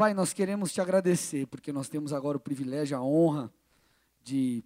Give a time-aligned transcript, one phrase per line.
[0.00, 3.52] Pai, nós queremos te agradecer, porque nós temos agora o privilégio, a honra
[4.24, 4.64] de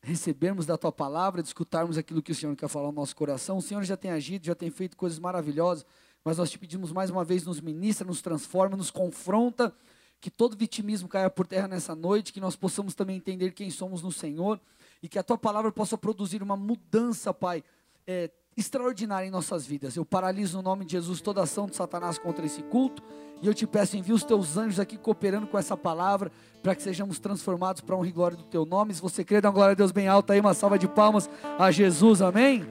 [0.00, 3.56] recebermos da tua palavra, de escutarmos aquilo que o Senhor quer falar no nosso coração.
[3.58, 5.84] O Senhor já tem agido, já tem feito coisas maravilhosas,
[6.24, 9.74] mas nós te pedimos mais uma vez, nos ministra, nos transforma, nos confronta,
[10.20, 14.00] que todo vitimismo caia por terra nessa noite, que nós possamos também entender quem somos
[14.00, 14.60] no Senhor
[15.02, 17.64] e que a tua palavra possa produzir uma mudança, Pai,
[18.06, 19.96] é, extraordinária em nossas vidas.
[19.96, 23.02] Eu paraliso no nome de Jesus toda ação de Satanás contra esse culto
[23.42, 26.82] e eu te peço, envia os teus anjos aqui cooperando com essa palavra, para que
[26.82, 28.94] sejamos transformados para a honra e glória do teu nome.
[28.94, 31.28] Se você crê, dá uma glória a Deus bem alta aí, uma salva de palmas
[31.58, 32.66] a Jesus, amém?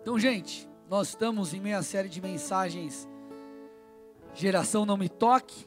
[0.00, 3.06] Então, gente, nós estamos em meia série de mensagens
[4.34, 5.66] Geração Não Me Toque,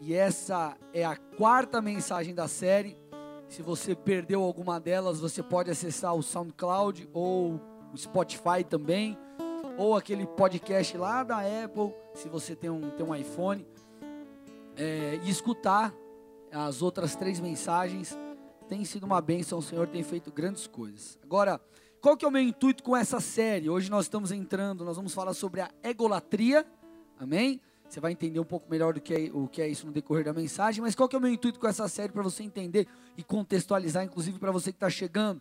[0.00, 2.98] e essa é a quarta mensagem da série.
[3.48, 7.60] Se você perdeu alguma delas, você pode acessar o SoundCloud ou
[7.92, 9.16] o Spotify também,
[9.78, 13.66] ou aquele podcast lá da Apple, se você tem um, tem um iPhone,
[14.76, 15.94] é, e escutar
[16.50, 18.16] as outras três mensagens.
[18.68, 21.18] Tem sido uma bênção, o Senhor tem feito grandes coisas.
[21.22, 21.60] Agora,
[22.00, 23.70] qual que é o meu intuito com essa série?
[23.70, 26.66] Hoje nós estamos entrando, nós vamos falar sobre a egolatria,
[27.18, 27.60] amém?
[27.88, 30.24] Você vai entender um pouco melhor do que é, o que é isso no decorrer
[30.24, 32.86] da mensagem, mas qual que é o meu intuito com essa série para você entender
[33.16, 35.40] e contextualizar, inclusive para você que está chegando?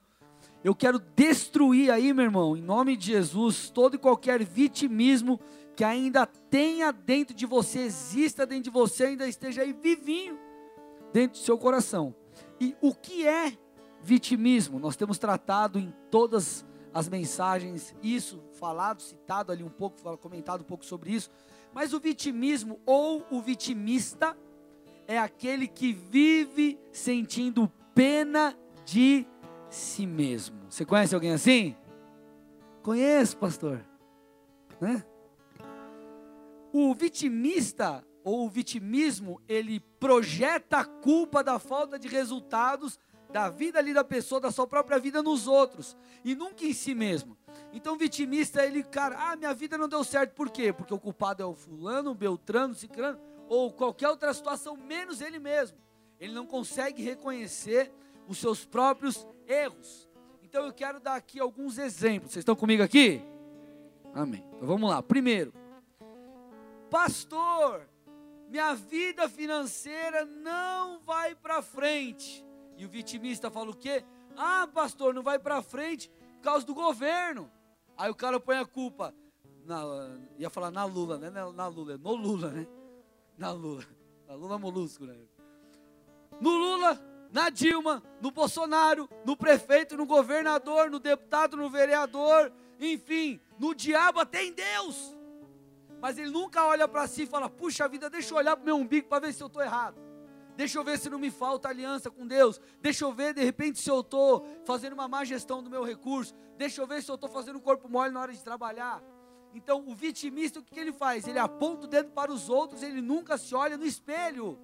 [0.64, 5.40] Eu quero destruir aí, meu irmão, em nome de Jesus, todo e qualquer vitimismo
[5.76, 10.40] que ainda tenha dentro de você, exista dentro de você, ainda esteja aí vivinho
[11.12, 12.16] dentro do seu coração.
[12.60, 13.58] E o que é
[14.02, 14.80] vitimismo?
[14.80, 16.66] Nós temos tratado em todas as
[17.10, 21.30] mensagens isso, falado, citado ali um pouco, comentado um pouco sobre isso.
[21.74, 24.38] Mas o vitimismo ou o vitimista
[25.06, 29.28] é aquele que vive sentindo pena de
[29.70, 30.58] si mesmo.
[30.70, 31.76] Você conhece alguém assim?
[32.82, 33.86] Conheço, pastor.
[34.80, 35.04] Né?
[36.72, 42.98] O vitimista ou o vitimismo, ele projeta a culpa da falta de resultados
[43.36, 46.96] da vida ali da pessoa, da sua própria vida nos outros e nunca em si
[46.96, 47.38] mesmo.
[47.74, 50.72] Então vitimista, ele, cara, ah, minha vida não deu certo, por quê?
[50.72, 53.20] Porque o culpado é o fulano, o beltrano, o ciclano,
[53.50, 55.78] ou qualquer outra situação, menos ele mesmo.
[56.18, 57.92] Ele não consegue reconhecer
[58.26, 60.10] os seus próprios erros.
[60.42, 62.32] Então eu quero dar aqui alguns exemplos.
[62.32, 63.22] Vocês estão comigo aqui?
[64.14, 64.46] Amém.
[64.54, 65.04] Então vamos lá.
[65.04, 65.54] Primeiro,
[66.90, 67.86] pastor,
[68.48, 72.45] minha vida financeira não vai para frente.
[72.78, 74.04] E o vitimista fala o quê?
[74.36, 77.50] Ah, pastor, não vai para frente por causa do governo.
[77.98, 79.14] Aí o cara põe a culpa
[79.66, 79.82] na,
[80.38, 81.30] ia falar na Lula, né?
[81.30, 82.68] Na Lula, é no Lula, né?
[83.38, 83.84] Na Lula.
[84.28, 85.16] Na Lula molusco, né?
[86.42, 87.00] No Lula,
[87.32, 94.20] na Dilma, no Bolsonaro, no prefeito, no governador, no deputado, no vereador, enfim, no diabo,
[94.20, 95.16] até em Deus.
[96.02, 98.66] Mas ele nunca olha para si e fala: puxa vida, deixa eu olhar para o
[98.66, 100.05] meu umbigo para ver se eu estou errado.
[100.56, 102.60] Deixa eu ver se não me falta aliança com Deus.
[102.82, 106.34] Deixa eu ver, de repente, se eu estou fazendo uma má gestão do meu recurso.
[106.58, 109.04] Deixa eu ver se eu estou fazendo um corpo mole na hora de trabalhar.
[109.54, 111.28] Então, o vitimista, o que, que ele faz?
[111.28, 114.58] Ele aponta o dedo para os outros, ele nunca se olha no espelho.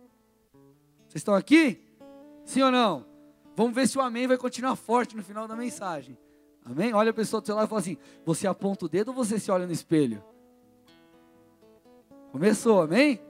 [1.08, 1.82] Vocês estão aqui?
[2.46, 3.06] Sim ou não?
[3.56, 6.18] Vamos ver se o amém vai continuar forte no final da mensagem.
[6.64, 6.94] Amém?
[6.94, 9.40] Olha a pessoa do seu lado e fala assim: Você aponta o dedo ou você
[9.40, 10.24] se olha no espelho?
[12.32, 13.22] Começou, amém?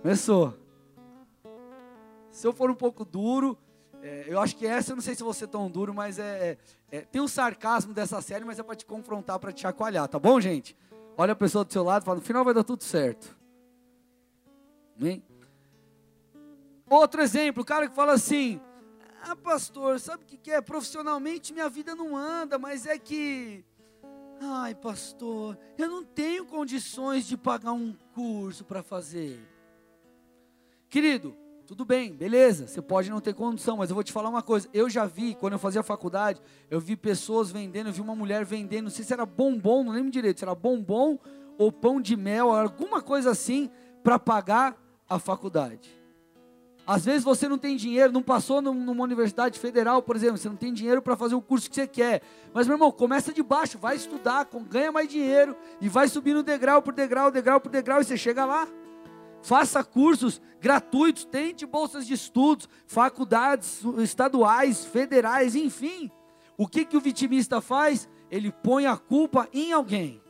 [0.00, 0.63] Começou.
[2.34, 3.56] Se eu for um pouco duro,
[4.02, 6.58] é, eu acho que essa, eu não sei se você é tão duro, mas é,
[6.90, 10.08] é, é tem um sarcasmo dessa série, mas é para te confrontar, para te chacoalhar,
[10.08, 10.76] tá bom, gente?
[11.16, 13.38] Olha a pessoa do seu lado e fala: No final vai dar tudo certo.
[14.98, 15.22] Amém?
[16.90, 18.60] Outro exemplo, o cara que fala assim:
[19.22, 20.60] Ah, pastor, sabe o que, é?
[20.60, 23.64] Profissionalmente minha vida não anda, mas é que.
[24.40, 29.40] Ai, pastor, eu não tenho condições de pagar um curso para fazer.
[30.90, 34.42] Querido, tudo bem, beleza, você pode não ter condição, mas eu vou te falar uma
[34.42, 34.68] coisa.
[34.72, 38.44] Eu já vi, quando eu fazia faculdade, eu vi pessoas vendendo, eu vi uma mulher
[38.44, 41.18] vendendo, não sei se era bombom, não lembro direito, se era bombom
[41.56, 43.70] ou pão de mel, alguma coisa assim,
[44.02, 44.76] para pagar
[45.08, 45.90] a faculdade.
[46.86, 50.56] Às vezes você não tem dinheiro, não passou numa universidade federal, por exemplo, você não
[50.56, 52.20] tem dinheiro para fazer o curso que você quer.
[52.52, 56.82] Mas, meu irmão, começa de baixo, vai estudar, ganha mais dinheiro e vai subindo degrau
[56.82, 58.68] por degrau, degrau por degrau e você chega lá.
[59.44, 66.10] Faça cursos gratuitos, tente bolsas de estudos, faculdades estaduais, federais, enfim.
[66.56, 68.08] O que, que o vitimista faz?
[68.30, 70.22] Ele põe a culpa em alguém.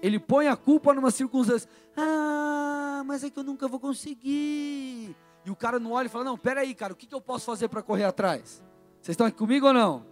[0.00, 1.68] Ele põe a culpa numa circunstância.
[1.94, 5.14] Ah, mas é que eu nunca vou conseguir
[5.44, 7.44] e o cara não olha e fala: Não, peraí, cara, o que, que eu posso
[7.44, 8.62] fazer para correr atrás?
[9.02, 10.06] Vocês estão aqui comigo ou não?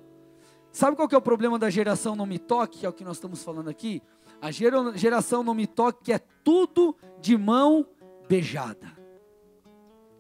[0.71, 3.03] Sabe qual que é o problema da geração não me toque, que é o que
[3.03, 4.03] nós estamos falando aqui?
[4.43, 7.87] A geração não me toque é tudo de mão
[8.31, 8.97] beijada.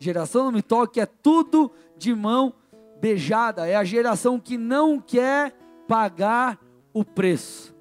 [0.01, 2.53] Geração não me toque é tudo de mão
[3.01, 3.69] beijada.
[3.69, 5.55] É a geração que não quer
[5.87, 6.61] pagar
[6.93, 7.73] o preço.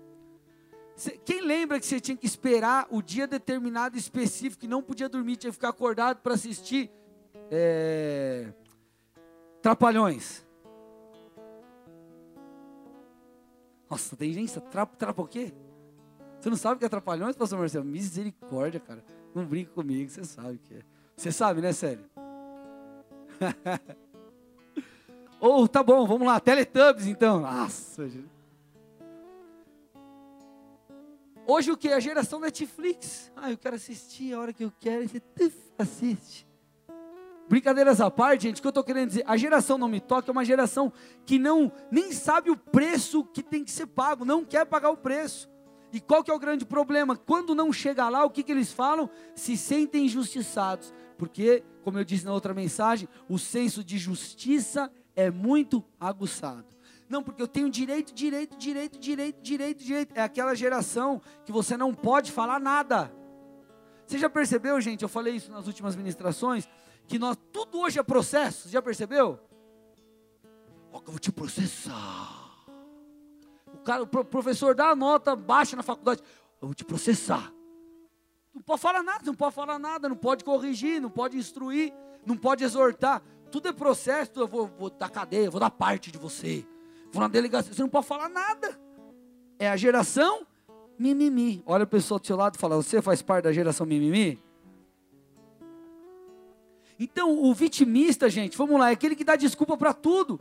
[1.25, 5.37] Quem lembra que você tinha que esperar o dia determinado específico e não podia dormir,
[5.37, 6.91] tinha que ficar acordado para assistir
[7.49, 8.53] é,
[9.63, 10.45] Trapalhões?
[13.89, 15.51] Nossa, tem gente, trapa, trapa o quê?
[16.39, 17.85] Você não sabe o que é Trapalhões, pastor Marcelo?
[17.85, 19.03] Misericórdia, cara.
[19.33, 20.81] Não brinca comigo, você sabe o que é.
[21.15, 22.05] Você sabe, né, sério?
[25.39, 27.41] Ou, oh, tá bom, vamos lá, Teletubbies então.
[27.41, 28.39] Nossa, gente.
[31.47, 31.89] Hoje o que?
[31.89, 33.31] A geração Netflix.
[33.35, 35.07] Ah, eu quero assistir a hora que eu quero.
[35.07, 35.21] Você
[35.79, 36.47] assiste.
[37.49, 39.23] Brincadeiras à parte, gente, o que eu estou querendo dizer?
[39.25, 40.93] A geração não me toca é uma geração
[41.25, 44.97] que não nem sabe o preço que tem que ser pago, não quer pagar o
[44.97, 45.49] preço.
[45.91, 47.15] E qual que é o grande problema?
[47.15, 49.09] Quando não chega lá, o que, que eles falam?
[49.35, 50.93] Se sentem injustiçados.
[51.17, 56.65] Porque, como eu disse na outra mensagem, o senso de justiça é muito aguçado.
[57.09, 60.13] Não, porque eu tenho direito, direito, direito, direito, direito, direito.
[60.15, 63.11] É aquela geração que você não pode falar nada.
[64.05, 65.01] Você já percebeu, gente?
[65.01, 66.69] Eu falei isso nas últimas ministrações,
[67.07, 68.69] que nós tudo hoje é processo.
[68.69, 69.39] Já percebeu?
[70.91, 72.48] Ó, eu vou te processar.
[73.83, 76.21] Cara, o professor dá a nota baixa na faculdade.
[76.61, 77.51] Eu vou te processar.
[78.53, 81.93] Não pode falar nada, não pode falar nada, não pode corrigir, não pode instruir,
[82.25, 83.21] não pode exortar.
[83.51, 86.65] Tudo é processo, eu vou, vou dar cadeia, vou dar parte de você.
[87.11, 88.79] Vou na delegacia, você não pode falar nada.
[89.57, 90.45] É a geração
[90.97, 91.63] mimimi.
[91.65, 94.41] Olha a pessoa do seu lado e fala: Você faz parte da geração mimimi?
[96.99, 100.39] Então, o vitimista, gente, vamos lá, é aquele que dá desculpa para tudo.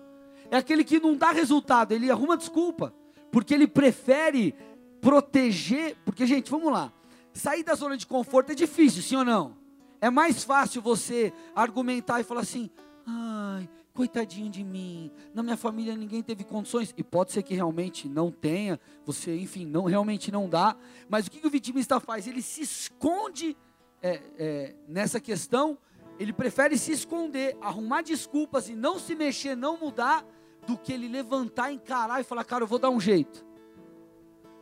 [0.50, 2.92] É aquele que não dá resultado, ele arruma desculpa.
[3.30, 4.54] Porque ele prefere
[5.00, 5.96] proteger.
[6.04, 6.92] Porque, gente, vamos lá.
[7.32, 9.56] Sair da zona de conforto é difícil, sim ou não?
[10.00, 12.70] É mais fácil você argumentar e falar assim:
[13.06, 18.08] ai, coitadinho de mim, na minha família ninguém teve condições, e pode ser que realmente
[18.08, 20.76] não tenha, você, enfim, não realmente não dá,
[21.08, 22.28] mas o que, que o vitimista faz?
[22.28, 23.56] Ele se esconde
[24.00, 25.76] é, é, nessa questão,
[26.16, 30.24] ele prefere se esconder, arrumar desculpas e não se mexer, não mudar,
[30.68, 33.44] do que ele levantar, encarar e falar, cara, eu vou dar um jeito.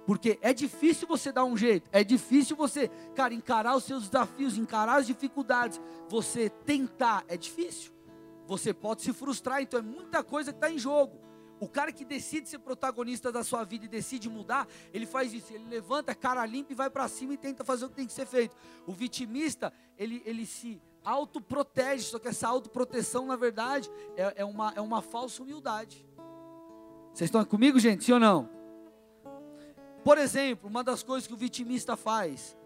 [0.06, 4.56] Porque é difícil você dar um jeito, é difícil você, cara, encarar os seus desafios,
[4.56, 7.97] encarar as dificuldades, você tentar, é difícil
[8.47, 11.20] você pode se frustrar, então é muita coisa que está em jogo.
[11.58, 15.52] O cara que decide ser protagonista da sua vida e decide mudar, ele faz isso,
[15.52, 18.12] ele levanta, cara limpa e vai para cima e tenta fazer o que tem que
[18.12, 18.55] ser feito.
[18.87, 24.73] O vitimista, ele, ele se autoprotege, só que essa autoproteção, na verdade, é, é, uma,
[24.75, 26.05] é uma falsa humildade.
[27.14, 28.05] Vocês estão comigo, gente?
[28.05, 28.50] Sim ou não?
[30.05, 32.56] Por exemplo, uma das coisas que o vitimista faz,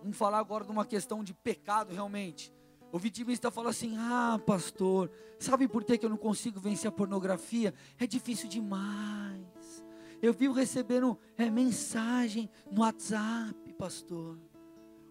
[0.00, 2.52] vamos falar agora de uma questão de pecado realmente.
[2.90, 7.74] O vitimista fala assim: Ah, pastor, sabe por que eu não consigo vencer a pornografia?
[7.98, 9.84] É difícil demais.
[10.22, 14.38] Eu vivo recebendo é, mensagem no WhatsApp, pastor.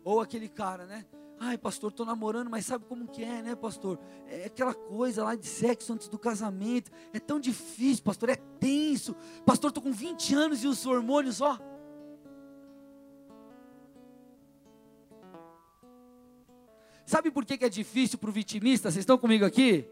[0.03, 1.05] Ou aquele cara, né?
[1.45, 3.99] Ai, pastor, estou namorando, mas sabe como que é, né, pastor?
[4.27, 6.89] É aquela coisa lá de sexo antes do casamento.
[7.11, 9.13] É tão difícil, pastor, é tenso.
[9.45, 11.59] Pastor, estou com 20 anos e os hormônios, ó.
[17.05, 18.89] Sabe por que, é difícil para o vitimista?
[18.89, 19.85] Vocês estão comigo aqui?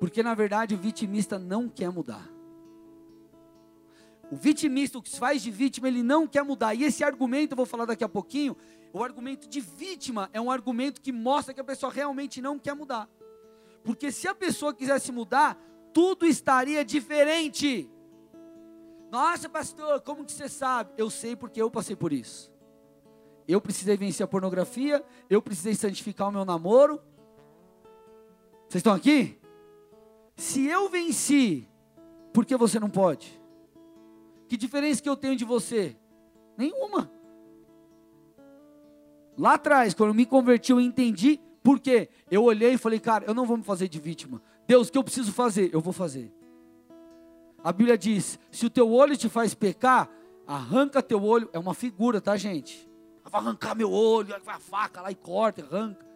[0.00, 2.28] Porque na verdade o vitimista não quer mudar.
[4.30, 6.74] O vitimista, o que se faz de vítima, ele não quer mudar.
[6.74, 8.56] E esse argumento, eu vou falar daqui a pouquinho,
[8.92, 12.74] o argumento de vítima é um argumento que mostra que a pessoa realmente não quer
[12.74, 13.08] mudar.
[13.82, 15.58] Porque se a pessoa quisesse mudar,
[15.92, 17.90] tudo estaria diferente.
[19.10, 20.92] Nossa, pastor, como que você sabe?
[20.96, 22.52] Eu sei porque eu passei por isso.
[23.46, 27.00] Eu precisei vencer a pornografia, eu precisei santificar o meu namoro.
[28.68, 29.40] Vocês estão aqui?
[30.36, 31.66] Se eu venci,
[32.34, 33.40] por que você não pode?
[34.48, 35.96] Que diferença que eu tenho de você?
[36.56, 37.10] Nenhuma.
[39.36, 42.08] Lá atrás, quando eu me converti, eu entendi por quê.
[42.30, 44.42] Eu olhei e falei, cara, eu não vou me fazer de vítima.
[44.66, 45.70] Deus, o que eu preciso fazer?
[45.72, 46.32] Eu vou fazer.
[47.62, 50.10] A Bíblia diz: se o teu olho te faz pecar,
[50.46, 51.48] arranca teu olho.
[51.52, 52.88] É uma figura, tá, gente?
[53.30, 56.06] vai arrancar meu olho, vai a faca lá e corta, arranca.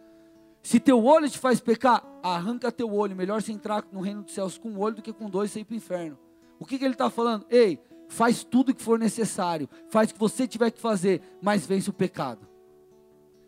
[0.63, 3.15] Se teu olho te faz pecar, arranca teu olho.
[3.15, 5.61] Melhor você entrar no reino dos céus com um olho do que com dois e
[5.61, 6.19] ir para o inferno.
[6.59, 7.45] O que, que ele está falando?
[7.51, 7.81] Ei,
[8.13, 11.89] faz tudo o que for necessário, faz o que você tiver que fazer, mas vence
[11.89, 12.47] o pecado.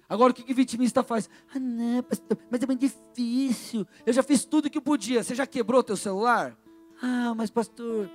[0.09, 1.29] Agora o que, que vitimista faz?
[1.55, 3.87] Ah, não, pastor, mas é muito difícil.
[4.07, 5.23] Eu já fiz tudo o que podia.
[5.23, 6.57] Você já quebrou teu celular?
[7.03, 8.09] Ah, mas pastor,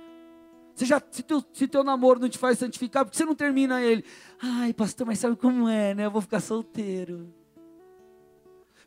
[0.74, 3.34] Você já, se, teu, se teu namoro não te faz santificar, por que você não
[3.34, 4.04] termina ele?
[4.40, 6.06] Ai, pastor, mas sabe como é, né?
[6.06, 7.32] Eu vou ficar solteiro.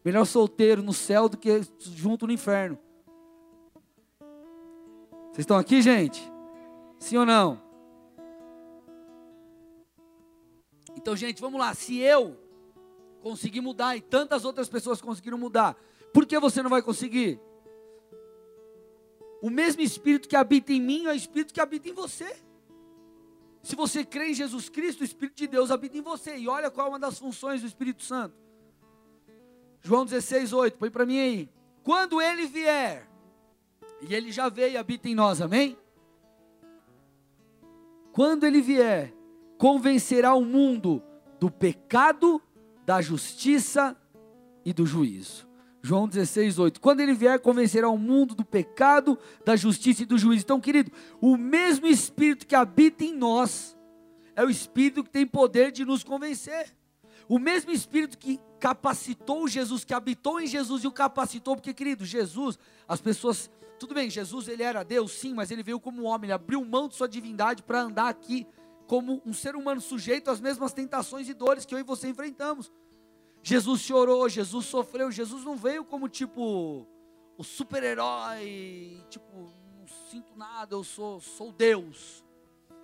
[0.03, 2.77] Melhor solteiro no céu do que junto no inferno.
[5.31, 6.32] Vocês estão aqui, gente?
[7.03, 7.61] Sim ou não?
[10.95, 11.73] Então, gente, vamos lá.
[11.73, 12.39] Se eu
[13.21, 15.75] conseguir mudar e tantas outras pessoas conseguiram mudar,
[16.13, 17.41] por que você não vai conseguir?
[19.41, 22.37] O mesmo Espírito que habita em mim é o Espírito que habita em você.
[23.61, 26.37] Se você crê em Jesus Cristo, o Espírito de Deus habita em você.
[26.37, 28.33] E olha qual é uma das funções do Espírito Santo.
[29.81, 31.49] João 16, 8, põe para mim aí.
[31.83, 33.09] Quando ele vier,
[33.99, 35.77] e ele já veio e habita em nós, amém?
[38.13, 39.11] Quando ele vier,
[39.57, 41.01] convencerá o mundo
[41.39, 42.39] do pecado,
[42.85, 43.97] da justiça
[44.63, 45.47] e do juízo.
[45.81, 46.79] João 16, 8.
[46.79, 50.43] Quando ele vier, convencerá o mundo do pecado, da justiça e do juízo.
[50.43, 53.75] Então, querido, o mesmo Espírito que habita em nós
[54.35, 56.71] é o Espírito que tem poder de nos convencer.
[57.27, 62.05] O mesmo Espírito que capacitou Jesus, que habitou em Jesus e o capacitou, porque, querido,
[62.05, 63.49] Jesus, as pessoas.
[63.79, 66.87] Tudo bem, Jesus ele era Deus, sim, mas ele veio como homem, ele abriu mão
[66.87, 68.47] de sua divindade para andar aqui
[68.87, 72.71] como um ser humano sujeito às mesmas tentações e dores que eu e você enfrentamos.
[73.41, 76.87] Jesus chorou, Jesus sofreu, Jesus não veio como tipo
[77.37, 82.23] o super-herói, tipo, não sinto nada, eu sou, sou Deus.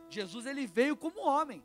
[0.09, 1.63] Jesus ele veio como homem.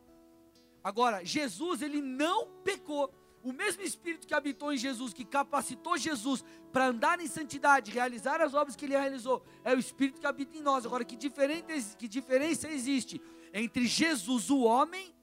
[0.82, 3.12] Agora, Jesus ele não pecou.
[3.44, 8.40] O mesmo Espírito que habitou em Jesus, que capacitou Jesus para andar em santidade, realizar
[8.40, 10.86] as obras que ele realizou, é o Espírito que habita em nós.
[10.86, 11.66] Agora, que, diferente,
[11.98, 13.20] que diferença existe
[13.52, 15.14] entre Jesus, o homem,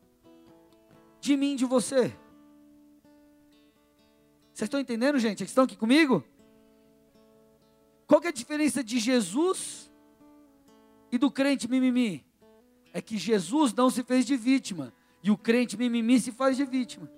[1.19, 2.15] de mim, de você?
[4.53, 5.39] Vocês estão entendendo, gente?
[5.39, 6.23] Vocês estão aqui comigo?
[8.05, 9.91] Qual é a diferença de Jesus
[11.11, 12.23] e do crente mimimi?
[12.93, 16.65] É que Jesus não se fez de vítima e o crente mimimi se faz de
[16.65, 17.09] vítima.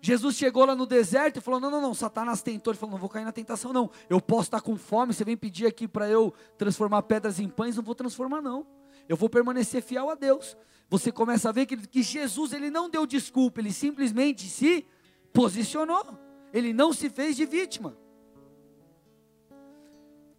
[0.00, 2.72] Jesus chegou lá no deserto e falou: Não, não, não, Satanás tentou.
[2.72, 3.90] Ele falou: Não vou cair na tentação, não.
[4.08, 5.12] Eu posso estar com fome.
[5.12, 7.76] Você vem pedir aqui para eu transformar pedras em pães?
[7.76, 8.66] Não vou transformar, não.
[9.08, 10.56] Eu vou permanecer fiel a Deus.
[10.88, 14.86] Você começa a ver que, que Jesus ele não deu desculpa, ele simplesmente se
[15.32, 16.18] posicionou.
[16.52, 17.96] Ele não se fez de vítima.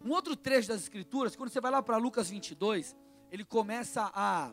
[0.04, 2.96] Um outro trecho das Escrituras, quando você vai lá para Lucas 22,
[3.30, 4.52] ele começa a,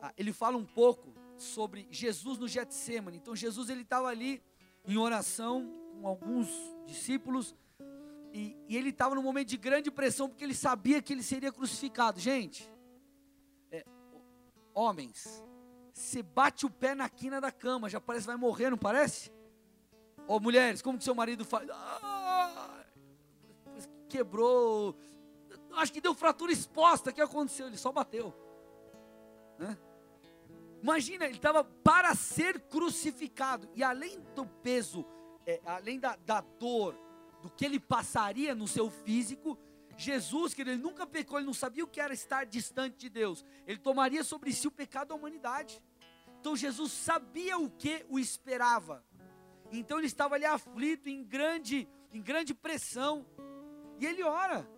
[0.00, 3.16] a, Ele fala um pouco sobre Jesus no Getsemane.
[3.16, 4.42] Então, Jesus ele estava ali
[4.84, 6.48] em oração com alguns
[6.86, 7.54] discípulos.
[8.32, 11.52] E, e ele estava num momento de grande pressão, porque ele sabia que ele seria
[11.52, 12.20] crucificado.
[12.20, 12.70] Gente,
[13.70, 13.84] é,
[14.74, 15.42] homens,
[15.92, 19.30] você bate o pé na quina da cama, já parece que vai morrer, não parece?
[20.26, 21.68] Ô oh, mulheres, como que seu marido faz?
[21.70, 22.84] Ah,
[24.08, 24.96] quebrou,
[25.72, 27.66] acho que deu fratura exposta, o que aconteceu?
[27.66, 28.34] Ele só bateu.
[29.58, 29.76] Né?
[30.82, 35.04] Imagina, ele estava para ser crucificado, e além do peso,
[35.46, 36.94] é, além da, da dor,
[37.42, 39.58] do que ele passaria no seu físico,
[39.96, 43.44] Jesus, que ele nunca pecou, ele não sabia o que era estar distante de Deus.
[43.66, 45.82] Ele tomaria sobre si o pecado da humanidade.
[46.40, 49.04] Então Jesus sabia o que o esperava.
[49.72, 53.26] Então ele estava ali aflito, em grande, em grande pressão.
[53.98, 54.70] E ele ora.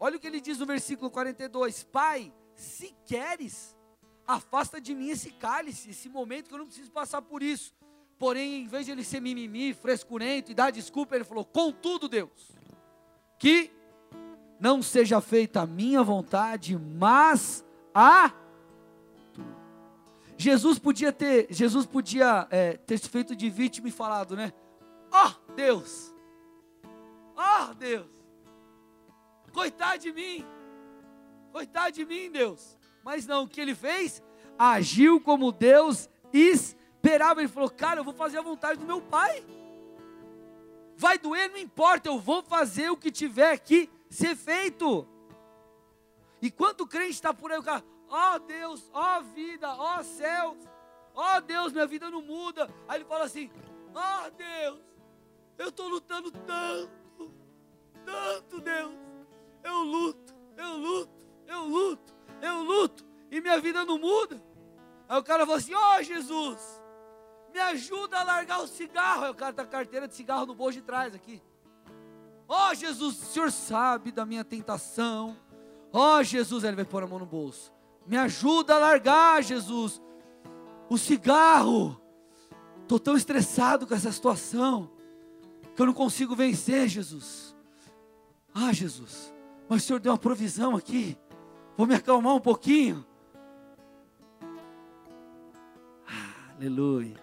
[0.00, 3.75] Olha o que ele diz no versículo 42: Pai, se queres,
[4.26, 7.72] afasta de mim esse cálice, esse momento que eu não preciso passar por isso.
[8.18, 12.50] Porém, em vez de ele ser mimimi, frescurento e dar desculpa, ele falou: Contudo, Deus,
[13.38, 13.70] que
[14.58, 17.64] não seja feita a minha vontade, mas
[17.94, 18.32] a
[20.38, 24.52] Jesus podia ter, Jesus podia é, ter se feito de vítima e falado, né?
[25.12, 26.14] Oh Deus,
[27.36, 28.10] oh Deus,
[29.52, 30.44] coitado de mim,
[31.52, 32.76] coitado de mim, Deus.
[33.06, 34.20] Mas não, o que ele fez?
[34.58, 37.40] Agiu como Deus esperava.
[37.40, 39.46] Ele falou, cara, eu vou fazer a vontade do meu Pai.
[40.96, 45.06] Vai doer, não importa, eu vou fazer o que tiver que ser feito.
[46.42, 50.00] E quanto crente está por aí, o cara, ó oh, Deus, ó oh, vida, ó
[50.00, 50.58] oh, céus,
[51.14, 52.68] ó oh, Deus, minha vida não muda.
[52.88, 53.48] Aí ele fala assim:
[53.94, 54.80] ó oh, Deus,
[55.58, 57.30] eu estou lutando tanto,
[58.04, 58.94] tanto, Deus.
[59.62, 64.42] Eu luto, eu luto, eu luto, eu luto, e minha vida não muda.
[65.08, 66.82] Aí o cara fala assim: ó oh, Jesus,
[67.52, 69.24] me ajuda a largar o cigarro.
[69.24, 71.42] Aí o cara tá com a carteira de cigarro no bolso de trás aqui.
[72.48, 75.36] Ó oh, Jesus, o Senhor sabe da minha tentação.
[75.92, 77.72] Ó oh, Jesus, aí ele vai pôr a mão no bolso.
[78.06, 80.00] Me ajuda a largar, Jesus,
[80.88, 82.00] o cigarro.
[82.82, 84.92] Estou tão estressado com essa situação
[85.74, 87.56] que eu não consigo vencer, Jesus.
[88.54, 89.34] Ah, Jesus,
[89.68, 91.18] mas o Senhor deu uma provisão aqui.
[91.76, 93.04] Vou me acalmar um pouquinho.
[96.56, 97.22] Aleluia.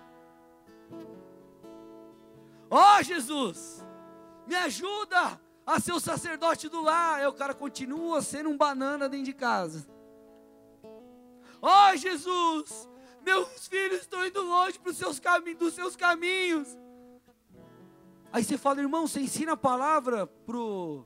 [2.70, 3.84] Ó oh, Jesus,
[4.46, 7.20] me ajuda a ser o sacerdote do lar.
[7.20, 9.88] Aí o cara continua sendo um banana dentro de casa.
[11.60, 12.90] Ó oh, Jesus,
[13.26, 15.20] meus filhos estão indo longe para os seus
[15.58, 16.78] dos seus caminhos.
[18.32, 21.06] Aí você fala, irmão, você ensina a palavra pro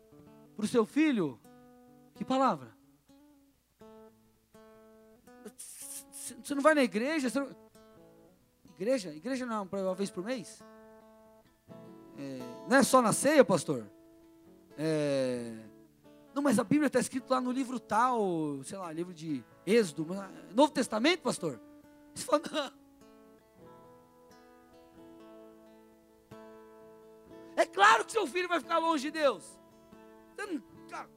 [0.55, 1.39] pro seu filho?
[2.15, 2.76] Que palavra?
[6.43, 7.29] Você não vai na igreja?
[7.33, 7.55] Não...
[8.75, 9.13] Igreja?
[9.13, 10.63] Igreja não, uma vez por mês?
[12.17, 12.39] É...
[12.67, 13.85] não é só na ceia, pastor?
[14.77, 15.53] É...
[16.33, 20.05] Não, mas a Bíblia está escrito lá no livro tal, sei lá, livro de Êxodo,
[20.53, 21.59] Novo Testamento, pastor?
[22.13, 22.87] Você fala, não.
[27.55, 29.59] É claro que seu filho vai ficar longe de Deus.
[30.37, 31.09] Não, cara,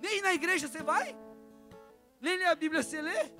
[0.00, 1.16] nem na igreja você vai?
[2.20, 3.32] Nem a Bíblia você lê?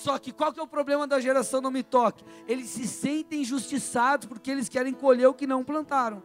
[0.00, 2.24] Só que qual que é o problema da geração não me toque?
[2.48, 6.22] Eles se sentem injustiçados porque eles querem colher o que não plantaram.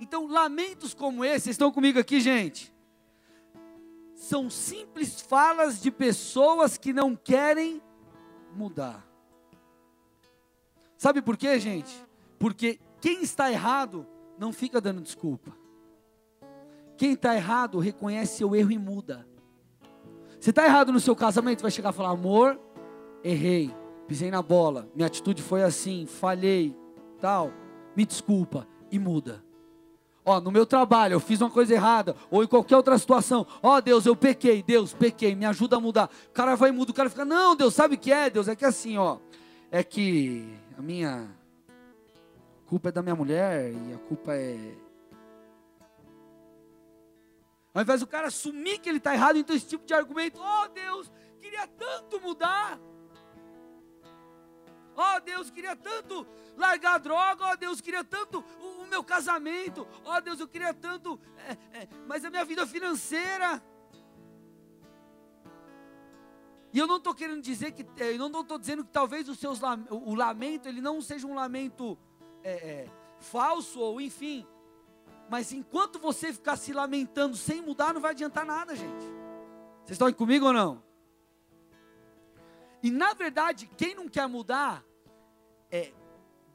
[0.00, 2.72] Então, lamentos como esse, vocês estão comigo aqui, gente?
[4.14, 7.82] São simples falas de pessoas que não querem
[8.56, 9.06] mudar.
[10.96, 11.94] Sabe por quê, gente?
[12.38, 14.06] Porque quem está errado
[14.38, 15.54] não fica dando desculpa.
[16.96, 19.28] Quem está errado reconhece seu erro e muda.
[20.40, 22.58] Você está errado no seu casamento, vai chegar e falar: amor,
[23.22, 23.70] errei,
[24.08, 26.74] pisei na bola, minha atitude foi assim, falhei,
[27.20, 27.52] tal,
[27.94, 29.44] me desculpa e muda.
[30.24, 33.80] Ó, no meu trabalho eu fiz uma coisa errada, ou em qualquer outra situação, ó
[33.80, 36.10] Deus, eu pequei, Deus, pequei, me ajuda a mudar.
[36.28, 38.48] O cara vai e muda, o cara fica, não, Deus, sabe o que é, Deus?
[38.48, 39.18] É que assim, ó,
[39.70, 41.28] é que a minha
[42.66, 44.56] culpa é da minha mulher e a culpa é.
[47.72, 50.68] Ao invés do cara assumir que ele está errado, então esse tipo de argumento, oh
[50.68, 51.10] Deus,
[51.40, 52.78] queria tanto mudar.
[54.96, 57.52] Oh Deus, queria tanto largar a droga.
[57.52, 59.86] Oh Deus, queria tanto o, o meu casamento.
[60.04, 63.62] Oh Deus, eu queria tanto, é, é, mas a minha vida financeira.
[66.72, 69.38] E eu não estou querendo dizer que, é, eu não estou dizendo que talvez os
[69.38, 71.98] seus, o lamento ele não seja um lamento
[72.44, 74.46] é, é, falso ou enfim.
[75.30, 79.04] Mas enquanto você ficar se lamentando sem mudar, não vai adiantar nada, gente.
[79.84, 80.82] Vocês estão comigo ou não?
[82.82, 84.84] E na verdade, quem não quer mudar,
[85.70, 85.92] é,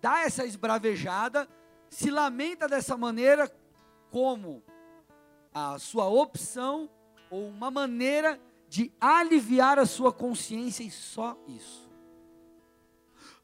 [0.02, 1.48] dá essa esbravejada,
[1.90, 3.50] se lamenta dessa maneira
[4.12, 4.62] como
[5.54, 6.90] a sua opção
[7.30, 11.90] ou uma maneira de aliviar a sua consciência e só isso.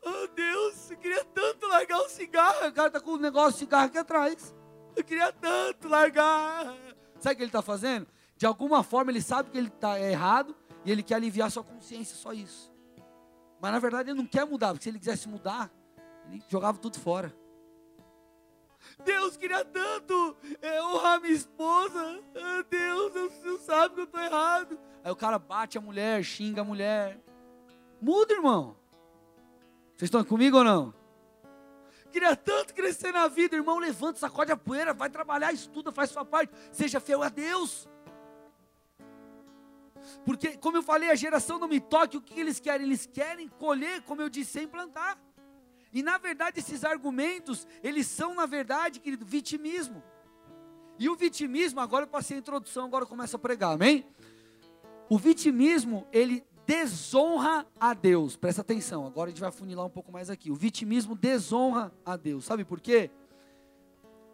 [0.04, 2.68] Oh Deus, eu queria tanto largar o cigarro.
[2.68, 4.54] O cara está com o negócio de cigarro aqui atrás.
[4.96, 6.76] Eu queria tanto largar.
[7.20, 8.08] Sabe o que ele está fazendo?
[8.38, 12.16] De alguma forma ele sabe que ele está errado e ele quer aliviar sua consciência,
[12.16, 12.74] só isso.
[13.62, 15.72] Mas na verdade ele não quer mudar, porque se ele quisesse mudar,
[16.28, 17.34] ele jogava tudo fora.
[19.04, 22.20] Deus queria tanto é, honrar minha esposa.
[22.36, 24.80] Oh, Deus, eu, sabe que eu estou errado.
[25.04, 27.20] Aí o cara bate a mulher, xinga a mulher.
[28.02, 28.76] Muda, irmão.
[29.96, 31.01] Vocês estão comigo ou não?
[32.12, 33.80] Queria tanto crescer na vida, irmão.
[33.80, 36.54] Levanta, sacode a poeira, vai trabalhar, estuda, faz sua parte.
[36.72, 37.88] Seja fiel a Deus.
[40.26, 42.86] Porque, como eu falei, a geração não me toque, o que eles querem?
[42.86, 45.20] Eles querem colher, como eu disse, sem plantar.
[45.94, 50.04] E na verdade, esses argumentos, eles são, na verdade, querido, vitimismo.
[50.98, 54.06] E o vitimismo, agora eu passei a introdução, agora eu começo a pregar, amém?
[55.10, 58.38] O vitimismo, ele desonra a Deus.
[58.38, 60.50] Presta atenção, agora a gente vai funilar um pouco mais aqui.
[60.50, 62.46] O vitimismo desonra a Deus.
[62.46, 63.12] Sabe por quê?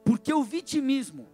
[0.06, 1.28] Porque o vitimismo,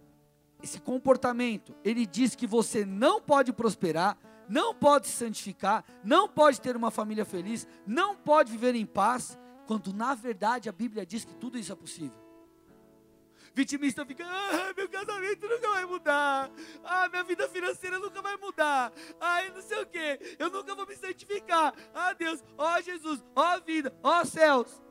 [0.62, 4.16] esse comportamento, ele diz que você não pode prosperar,
[4.48, 9.38] não pode se santificar, não pode ter uma família feliz, não pode viver em paz,
[9.66, 12.23] quando na verdade a Bíblia diz que tudo isso é possível.
[13.54, 16.50] Vitimista fica, ah, meu casamento nunca vai mudar.
[16.82, 18.92] Ah, minha vida financeira nunca vai mudar.
[19.20, 21.72] Ah, não sei o que, eu nunca vou me santificar.
[21.94, 24.82] Ah, Deus, ó oh, Jesus, ó oh, vida, ó oh, céus.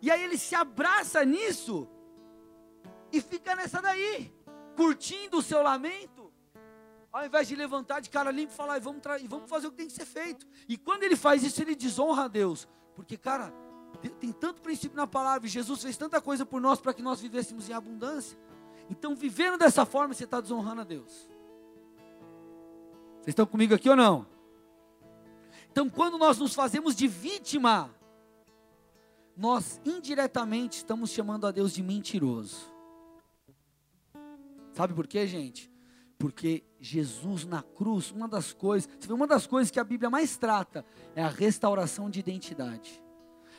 [0.00, 1.86] E aí ele se abraça nisso
[3.12, 4.32] e fica nessa daí,
[4.74, 6.32] curtindo o seu lamento.
[7.12, 9.86] Ao invés de levantar de cara limpa e falar, vamos, vamos fazer o que tem
[9.86, 10.46] que ser feito.
[10.66, 12.66] E quando ele faz isso, ele desonra a Deus.
[12.94, 13.52] Porque, cara,
[14.08, 17.68] tem tanto princípio na palavra, Jesus fez tanta coisa por nós para que nós vivêssemos
[17.68, 18.38] em abundância.
[18.90, 21.28] Então, vivendo dessa forma, você está desonrando a Deus.
[23.20, 24.26] Vocês estão comigo aqui ou não?
[25.70, 27.94] Então, quando nós nos fazemos de vítima,
[29.36, 32.72] nós indiretamente estamos chamando a Deus de mentiroso.
[34.72, 35.70] Sabe por quê, gente?
[36.18, 40.84] Porque Jesus na cruz, uma das coisas, uma das coisas que a Bíblia mais trata
[41.14, 43.01] é a restauração de identidade.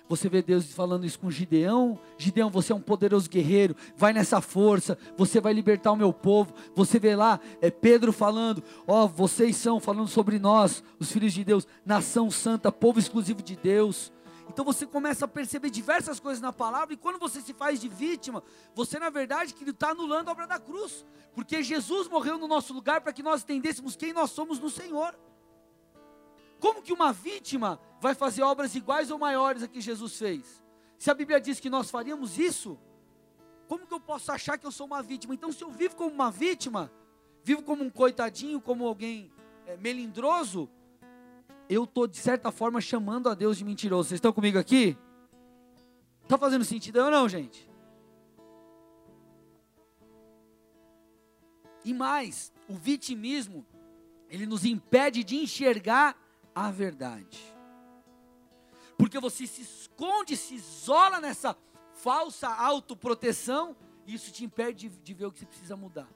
[0.09, 1.97] Você vê Deus falando isso com Gideão.
[2.17, 3.75] Gideão, você é um poderoso guerreiro.
[3.95, 4.97] Vai nessa força.
[5.17, 6.53] Você vai libertar o meu povo.
[6.75, 11.33] Você vê lá é Pedro falando: Ó, oh, vocês são falando sobre nós, os filhos
[11.33, 14.11] de Deus, nação santa, povo exclusivo de Deus.
[14.49, 17.87] Então você começa a perceber diversas coisas na palavra, e quando você se faz de
[17.87, 18.43] vítima,
[18.75, 23.01] você na verdade está anulando a obra da cruz, porque Jesus morreu no nosso lugar
[23.01, 25.15] para que nós entendêssemos quem nós somos no Senhor.
[26.63, 30.63] Como que uma vítima vai fazer obras iguais ou maiores a que Jesus fez?
[30.97, 32.79] Se a Bíblia diz que nós faríamos isso,
[33.67, 35.33] como que eu posso achar que eu sou uma vítima?
[35.33, 36.89] Então, se eu vivo como uma vítima,
[37.43, 39.29] vivo como um coitadinho, como alguém
[39.67, 40.69] é, melindroso,
[41.67, 44.07] eu estou, de certa forma, chamando a Deus de mentiroso.
[44.07, 44.97] Vocês estão comigo aqui?
[46.21, 47.69] Está fazendo sentido ou não, gente?
[51.83, 53.65] E mais, o vitimismo,
[54.29, 56.22] ele nos impede de enxergar
[56.55, 57.43] a verdade.
[58.97, 61.55] Porque você se esconde, se isola nessa
[61.93, 66.07] falsa autoproteção, e isso te impede de, de ver o que você precisa mudar.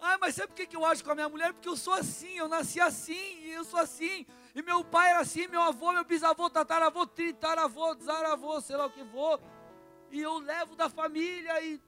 [0.00, 1.52] Ah, mas sabe por que eu acho com a minha mulher?
[1.52, 4.26] Porque eu sou assim, eu nasci assim, e eu sou assim.
[4.54, 8.90] E meu pai era assim, meu avô, meu bisavô, tataravô, tritaravô, zaravô, sei lá o
[8.90, 9.40] que vou.
[10.10, 11.80] E eu levo da família e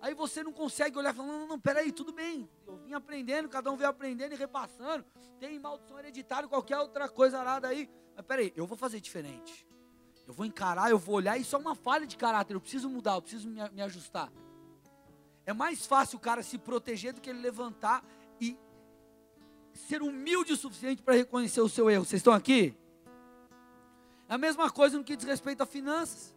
[0.00, 2.48] Aí você não consegue olhar e falar, não, não, peraí, tudo bem.
[2.66, 5.04] Eu vim aprendendo, cada um veio aprendendo e repassando.
[5.40, 7.88] Tem maldição hereditária, qualquer outra coisa arada aí.
[8.14, 9.66] Mas peraí, eu vou fazer diferente.
[10.26, 12.54] Eu vou encarar, eu vou olhar, isso é uma falha de caráter.
[12.54, 14.30] Eu preciso mudar, eu preciso me, me ajustar.
[15.44, 18.04] É mais fácil o cara se proteger do que ele levantar
[18.40, 18.58] e
[19.72, 22.04] ser humilde o suficiente para reconhecer o seu erro.
[22.04, 22.74] Vocês estão aqui?
[24.28, 26.35] É a mesma coisa no que diz respeito a finanças.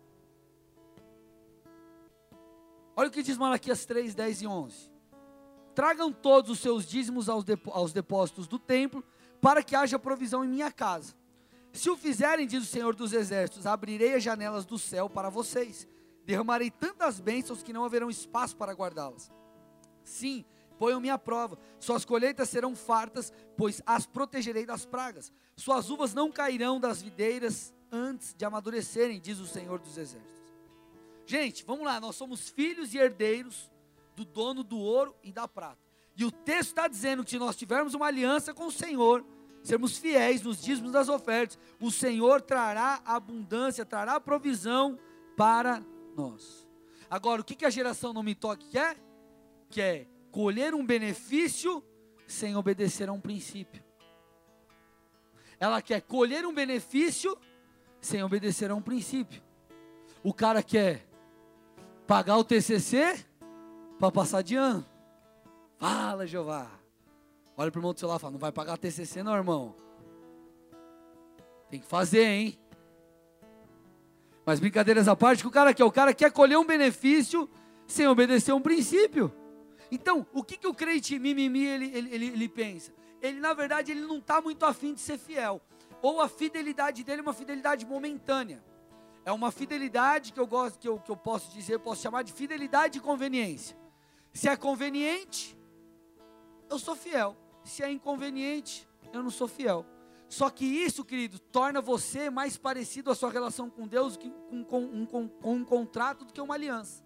[3.00, 4.92] Olha o que diz Malaquias 3, 10 e 11.
[5.74, 9.02] Tragam todos os seus dízimos aos, aos depósitos do templo,
[9.40, 11.16] para que haja provisão em minha casa.
[11.72, 15.88] Se o fizerem, diz o Senhor dos Exércitos, abrirei as janelas do céu para vocês,
[16.26, 19.32] derramarei tantas bênçãos que não haverão espaço para guardá-las.
[20.04, 20.44] Sim,
[20.78, 25.32] ponham-me à prova, suas colheitas serão fartas, pois as protegerei das pragas.
[25.56, 30.38] Suas uvas não cairão das videiras antes de amadurecerem, diz o Senhor dos Exércitos.
[31.30, 33.70] Gente, vamos lá, nós somos filhos e herdeiros
[34.15, 35.78] do dono do ouro e da prata.
[36.18, 39.24] E o texto está dizendo que se nós tivermos uma aliança com o Senhor,
[39.62, 44.98] sermos fiéis nos dízimos das ofertas, o Senhor trará abundância, trará provisão
[45.38, 45.86] para
[46.18, 46.68] nós.
[47.08, 48.98] Agora, o que, que a geração não me toque quer?
[49.70, 51.84] Quer colher um benefício
[52.26, 53.84] sem obedecer a um princípio.
[55.60, 57.38] Ela quer colher um benefício
[58.02, 59.44] sem obedecer a um princípio.
[60.24, 61.08] O cara quer
[62.10, 63.24] pagar o TCC
[64.00, 64.84] para passar de ano.
[65.78, 66.67] Fala, Jeová.
[67.56, 69.76] Olha para o irmão do celular e fala: Não vai pagar TCC, não, irmão.
[71.69, 72.60] Tem que fazer, hein?
[74.43, 75.84] Mas brincadeiras à parte, que o cara quer?
[75.84, 77.48] O cara quer colher um benefício
[77.86, 79.32] sem obedecer um princípio.
[79.91, 82.91] Então, o que, que o crente mimimi ele, ele, ele, ele pensa?
[83.22, 85.62] Ele, na verdade, ele não está muito afim de ser fiel.
[86.02, 88.63] Ou a fidelidade dele é uma fidelidade momentânea.
[89.30, 92.24] É uma fidelidade que eu gosto, que eu, que eu posso dizer, eu posso chamar
[92.24, 93.78] de fidelidade e conveniência.
[94.34, 95.56] Se é conveniente,
[96.68, 97.38] eu sou fiel.
[97.63, 99.86] Se é inconveniente, eu não sou fiel.
[100.28, 104.63] Só que isso, querido, torna você mais parecido a sua relação com Deus que, com,
[104.63, 107.04] com, um, com, com um contrato do que uma aliança.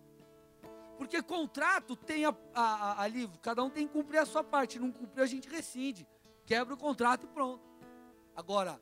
[0.98, 4.80] Porque contrato tem a, a, a, ali, cada um tem que cumprir a sua parte.
[4.80, 6.08] Não cumprir, a gente rescinde,
[6.46, 7.70] quebra o contrato e pronto.
[8.34, 8.82] Agora,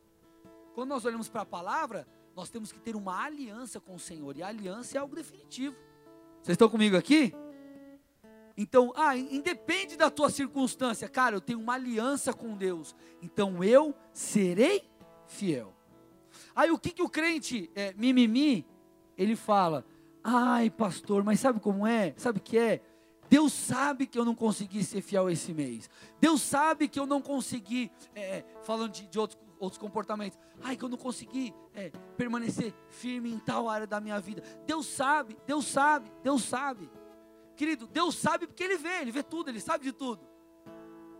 [0.76, 2.08] quando nós olhamos para a palavra,
[2.42, 5.76] nós temos que ter uma aliança com o Senhor, e a aliança é algo definitivo.
[6.42, 7.36] Vocês estão comigo aqui?
[8.58, 13.94] Então, ah, independe da tua circunstância, cara, eu tenho uma aliança com Deus, então eu
[14.12, 14.90] serei
[15.28, 15.72] fiel.
[16.56, 18.66] Aí o que, que o crente é, mimimi,
[19.16, 19.86] ele fala,
[20.24, 22.16] ai pastor, mas sabe como é?
[22.18, 22.82] Sabe o que é?
[23.30, 25.88] Deus sabe que eu não consegui ser fiel esse mês.
[26.20, 30.38] Deus sabe que eu não consegui, é, falando de, de outros outros comportamentos.
[30.62, 34.42] Ai, que eu não consegui é, permanecer firme em tal área da minha vida.
[34.66, 36.90] Deus sabe, Deus sabe, Deus sabe.
[37.56, 40.28] Querido, Deus sabe porque Ele vê, Ele vê tudo, Ele sabe de tudo.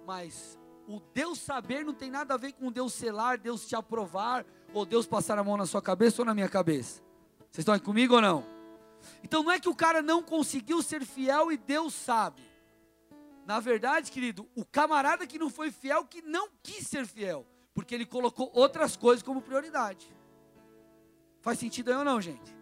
[0.06, 4.44] Mas o Deus saber não tem nada a ver com Deus selar, Deus te aprovar,
[4.74, 7.02] ou Deus passar a mão na sua cabeça ou na minha cabeça.
[7.52, 8.44] Vocês estão aqui comigo ou não?
[9.24, 12.42] Então não é que o cara não conseguiu ser fiel e Deus sabe.
[13.46, 17.96] Na verdade, querido, o camarada que não foi fiel, que não quis ser fiel porque
[17.96, 20.14] ele colocou outras coisas como prioridade.
[21.42, 22.56] Faz sentido aí ou não, gente?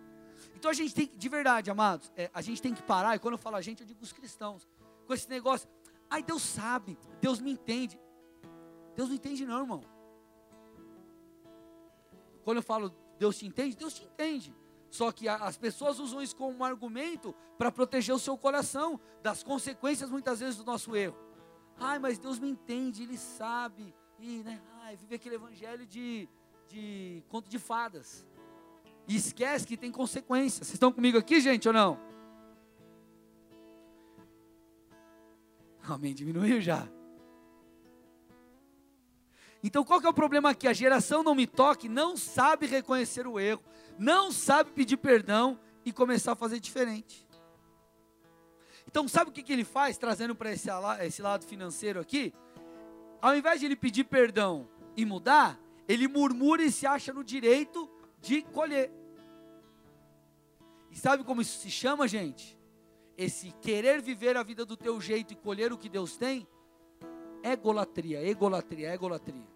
[0.55, 3.33] Então a gente tem de verdade, amados, é, a gente tem que parar, e quando
[3.33, 4.67] eu falo a gente, eu digo os cristãos.
[5.05, 5.67] com esse negócio.
[6.09, 7.99] Ai, Deus sabe, Deus me entende.
[8.95, 9.81] Deus não entende, não, irmão.
[12.43, 14.55] Quando eu falo Deus te entende, Deus te entende.
[14.89, 19.43] Só que as pessoas usam isso como um argumento para proteger o seu coração das
[19.43, 21.15] consequências muitas vezes do nosso erro.
[21.77, 23.93] Ai, mas Deus me entende, Ele sabe.
[24.19, 26.27] E, né, ai, vive aquele evangelho de,
[26.67, 28.25] de conto de fadas.
[29.07, 30.67] E esquece que tem consequências.
[30.67, 31.99] Vocês estão comigo aqui, gente, ou não?
[35.83, 36.87] Amém, diminuiu já.
[39.63, 40.67] Então qual que é o problema aqui?
[40.67, 43.63] A geração não me toque não sabe reconhecer o erro,
[43.97, 47.27] não sabe pedir perdão e começar a fazer diferente.
[48.87, 50.69] Então sabe o que, que ele faz, trazendo para esse,
[51.01, 52.33] esse lado financeiro aqui?
[53.21, 57.89] Ao invés de ele pedir perdão e mudar, ele murmura e se acha no direito
[58.21, 58.91] de colher.
[60.91, 62.57] E sabe como isso se chama, gente?
[63.17, 66.47] Esse querer viver a vida do teu jeito e colher o que Deus tem,
[67.43, 69.47] Egolatria, egolatria, egolatria.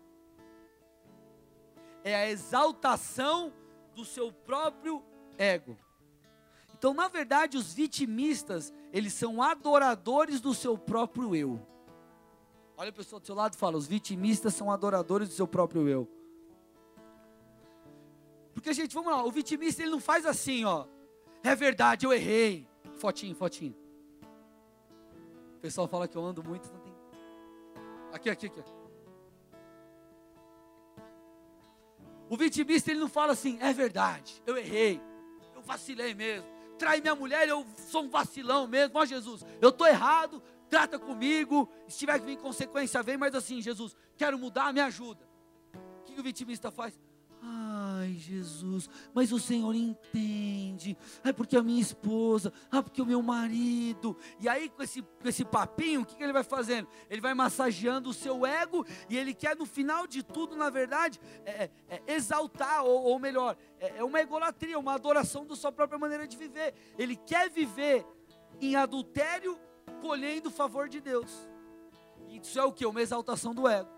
[2.03, 3.53] É a exaltação
[3.93, 5.03] do seu próprio
[5.37, 5.77] ego.
[6.73, 11.72] Então, na verdade, os vitimistas, eles são adoradores do seu próprio eu.
[12.75, 15.87] Olha a pessoa do seu lado e fala: os vitimistas são adoradores do seu próprio
[15.87, 16.07] eu.
[18.53, 20.85] Porque, gente, vamos lá, o vitimista ele não faz assim, ó.
[21.43, 22.67] É verdade, eu errei.
[22.95, 23.75] Fotinho, fotinho.
[25.57, 26.93] O pessoal fala que eu ando muito, não tem
[28.13, 28.63] Aqui, aqui, aqui.
[32.29, 35.01] O vitimista ele não fala assim, é verdade, eu errei,
[35.53, 39.85] eu vacilei mesmo, trai minha mulher, eu sou um vacilão mesmo, ó Jesus, eu estou
[39.85, 40.41] errado,
[40.73, 45.23] trata comigo, se tiver que vir consequência, vem, mas assim, Jesus, quero mudar, me ajuda.
[45.99, 46.99] O que o vitimista faz?
[47.43, 50.97] Ai, Jesus, mas o Senhor entende.
[51.23, 54.17] É porque a minha esposa, ah, porque o meu marido.
[54.39, 56.87] E aí, com esse, com esse papinho, o que, que ele vai fazendo?
[57.07, 61.21] Ele vai massageando o seu ego e ele quer, no final de tudo, na verdade,
[61.45, 65.71] é, é, é exaltar, ou, ou melhor, é, é uma egolatria, uma adoração da sua
[65.71, 66.73] própria maneira de viver.
[66.97, 68.03] Ele quer viver
[68.59, 69.59] em adultério,
[70.03, 71.31] colhendo o favor de Deus.
[72.29, 72.85] Isso é o que?
[72.85, 73.89] Uma exaltação do ego.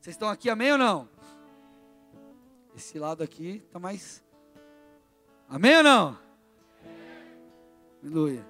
[0.00, 1.08] Vocês estão aqui, amém ou não?
[2.76, 4.24] Esse lado aqui está mais.
[5.48, 6.16] Amém ou não?
[8.00, 8.46] Aleluia.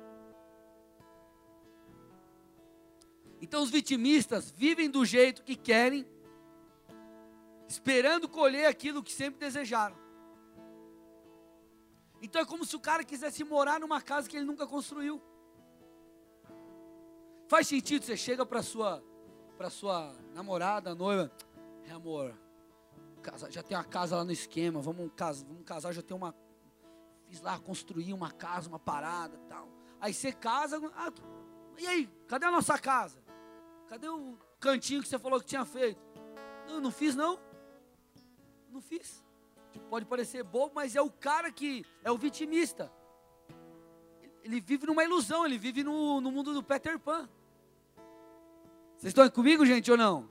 [3.41, 6.07] Então os vitimistas vivem do jeito que querem,
[7.67, 9.97] esperando colher aquilo que sempre desejaram.
[12.21, 15.23] Então é como se o cara quisesse morar numa casa que ele nunca construiu.
[17.47, 19.03] Faz sentido você chega para sua
[19.57, 21.33] para sua namorada, noiva,
[21.85, 22.33] é amor,
[23.51, 26.33] já tem uma casa lá no esquema, vamos casar, vamos casar, já tem uma,
[27.27, 29.69] fiz lá, construir uma casa, uma parada tal.
[30.01, 31.13] Aí você casa, ah,
[31.77, 33.19] e aí, cadê a nossa casa?
[33.89, 36.01] Cadê o cantinho que você falou que tinha feito?
[36.69, 37.39] Não, não fiz não,
[38.71, 39.25] não fiz.
[39.79, 42.93] Pode parecer bobo, mas é o cara que é o vitimista.
[44.43, 47.29] Ele vive numa ilusão, ele vive no, no mundo do Peter Pan.
[48.97, 50.29] Vocês estão comigo, gente, ou não?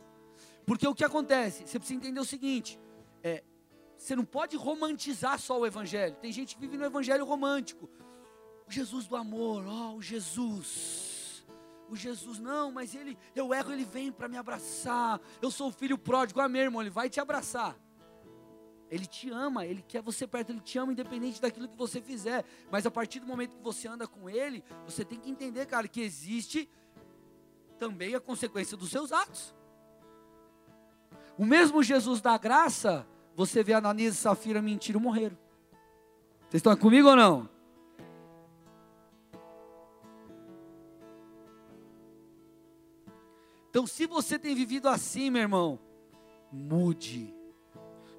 [0.65, 1.65] Porque o que acontece?
[1.65, 2.79] Você precisa entender o seguinte:
[3.23, 3.43] é,
[3.97, 6.15] você não pode romantizar só o Evangelho.
[6.15, 7.89] Tem gente que vive no Evangelho romântico.
[8.67, 11.45] O Jesus do amor, ó, oh, o Jesus.
[11.89, 15.21] O Jesus, não, mas ele, eu erro, ele vem para me abraçar.
[15.41, 17.77] Eu sou o filho pródigo, amém, irmão, ele vai te abraçar.
[18.89, 22.45] Ele te ama, ele quer você perto, ele te ama independente daquilo que você fizer.
[22.71, 25.87] Mas a partir do momento que você anda com ele, você tem que entender, cara,
[25.87, 26.69] que existe
[27.77, 29.53] também a consequência dos seus atos.
[31.37, 35.37] O mesmo Jesus da graça, você vê Ananias e Safira mentiram, morreram.
[36.49, 37.49] Vocês estão comigo ou não?
[43.69, 45.79] Então, se você tem vivido assim, meu irmão,
[46.51, 47.36] mude,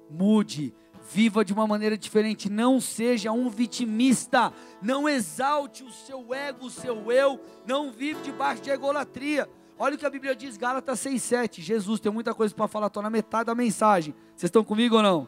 [0.09, 0.73] mude,
[1.11, 6.69] viva de uma maneira diferente, não seja um vitimista, não exalte o seu ego, o
[6.69, 9.49] seu eu, não vive debaixo de egolatria.
[9.77, 11.61] Olha o que a Bíblia diz, Gálatas 6,7.
[11.61, 14.13] Jesus tem muita coisa para falar, estou na metade da mensagem.
[14.35, 15.27] Vocês estão comigo ou não?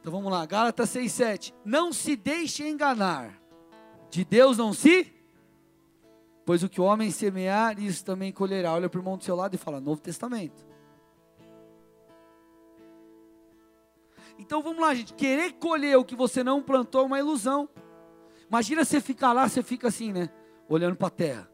[0.00, 1.52] Então vamos lá, Gálatas 6,7.
[1.64, 3.38] Não se deixe enganar,
[4.10, 5.12] de Deus não se,
[6.44, 8.72] pois o que o homem semear, isso também colherá.
[8.72, 10.71] Olha para o irmão do seu lado e fala: Novo Testamento.
[14.42, 15.14] Então vamos lá, gente.
[15.14, 17.68] Querer colher o que você não plantou é uma ilusão.
[18.48, 20.28] Imagina você ficar lá, você fica assim, né?
[20.68, 21.50] Olhando para a terra.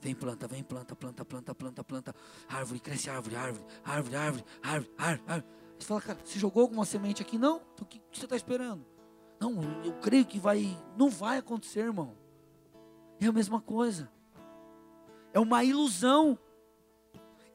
[0.00, 2.14] Vem planta, vem planta, planta, planta, planta, planta.
[2.48, 5.22] Árvore, cresce árvore, árvore, árvore, árvore, árvore, árvore.
[5.26, 5.54] árvore.
[5.78, 7.38] Você fala, cara, você jogou alguma semente aqui?
[7.38, 7.62] Não?
[7.72, 8.84] Então o que, que você está esperando?
[9.40, 10.76] Não, eu creio que vai.
[10.96, 12.14] Não vai acontecer, irmão.
[13.18, 14.12] É a mesma coisa.
[15.32, 16.38] É uma ilusão.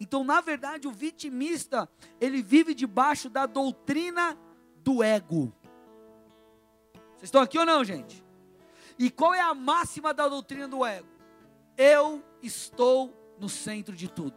[0.03, 1.89] Então, na verdade, o vitimista,
[2.19, 4.37] ele vive debaixo da doutrina
[4.83, 5.53] do ego.
[7.11, 8.21] Vocês estão aqui ou não, gente?
[8.99, 11.07] E qual é a máxima da doutrina do ego?
[11.77, 14.35] Eu estou no centro de tudo.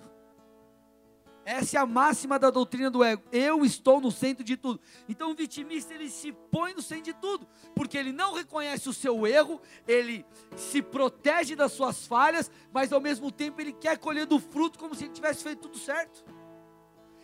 [1.47, 3.23] Essa é a máxima da doutrina do ego.
[3.31, 4.81] Eu estou no centro de tudo.
[5.09, 8.93] Então o vitimista ele se põe no centro de tudo, porque ele não reconhece o
[8.93, 14.27] seu erro, ele se protege das suas falhas, mas ao mesmo tempo ele quer colher
[14.27, 16.25] do fruto como se ele tivesse feito tudo certo.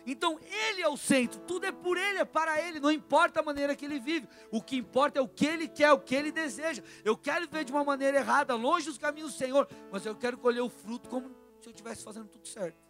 [0.05, 3.43] Então ele é o centro, tudo é por ele, é para ele, não importa a
[3.43, 4.25] maneira que ele vive.
[4.49, 6.81] O que importa é o que ele quer, o que ele deseja.
[7.03, 10.37] Eu quero viver de uma maneira errada, longe dos caminhos do Senhor, mas eu quero
[10.37, 11.27] colher o fruto como
[11.59, 12.82] se eu estivesse fazendo tudo certo.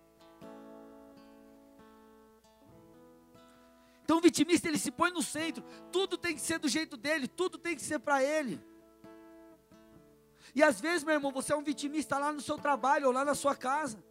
[4.04, 7.28] Então o vitimista ele se põe no centro, tudo tem que ser do jeito dele,
[7.28, 8.62] tudo tem que ser para ele.
[10.54, 13.24] E às vezes, meu irmão, você é um vitimista lá no seu trabalho ou lá
[13.26, 14.04] na sua casa.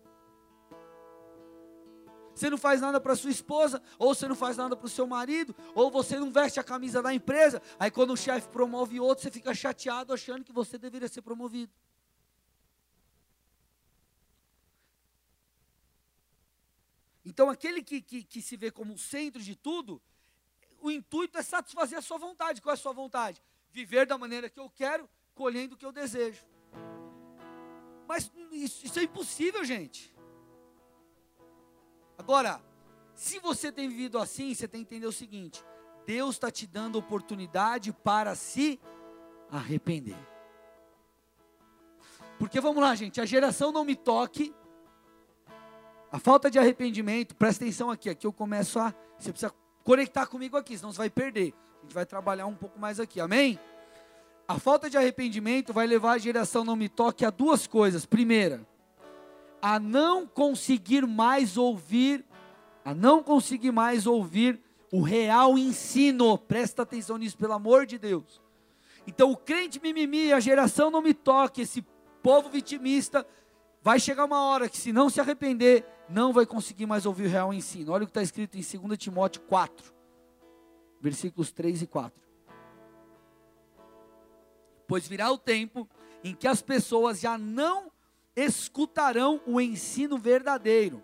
[2.35, 5.07] Você não faz nada para sua esposa, ou você não faz nada para o seu
[5.07, 7.61] marido, ou você não veste a camisa da empresa.
[7.78, 11.70] Aí quando o chefe promove outro, você fica chateado achando que você deveria ser promovido.
[17.24, 20.02] Então, aquele que, que, que se vê como o centro de tudo,
[20.80, 22.61] o intuito é satisfazer a sua vontade.
[22.61, 23.42] Qual é a sua vontade?
[23.70, 26.44] Viver da maneira que eu quero, colhendo o que eu desejo.
[28.08, 30.12] Mas isso, isso é impossível, gente.
[32.18, 32.62] Agora,
[33.14, 35.64] se você tem vivido assim, você tem que entender o seguinte:
[36.04, 38.80] Deus está te dando oportunidade para se
[39.50, 40.16] arrepender.
[42.38, 44.54] Porque vamos lá, gente, a geração não me toque
[46.12, 48.94] a falta de arrependimento, presta atenção aqui, aqui eu começo a.
[49.18, 49.51] Você precisa
[49.83, 51.55] conectar comigo aqui, senão você vai perder.
[51.79, 53.59] A gente vai trabalhar um pouco mais aqui, amém?
[54.46, 58.05] A falta de arrependimento vai levar a geração não me toque a duas coisas.
[58.05, 58.61] Primeira,
[59.62, 62.22] a não conseguir mais ouvir,
[62.85, 64.61] a não conseguir mais ouvir
[64.92, 66.37] o real ensino.
[66.37, 68.38] Presta atenção nisso, pelo amor de Deus.
[69.07, 71.83] Então, o crente mimimi, a geração não me toque, esse
[72.22, 73.27] povo vitimista,
[73.82, 77.30] vai chegar uma hora que, se não se arrepender, não vai conseguir mais ouvir o
[77.30, 77.92] real ensino.
[77.92, 79.92] Olha o que está escrito em 2 Timóteo 4,
[81.00, 82.22] versículos 3 e 4.
[84.86, 85.88] Pois virá o tempo
[86.22, 87.90] em que as pessoas já não
[88.36, 91.02] escutarão o ensino verdadeiro.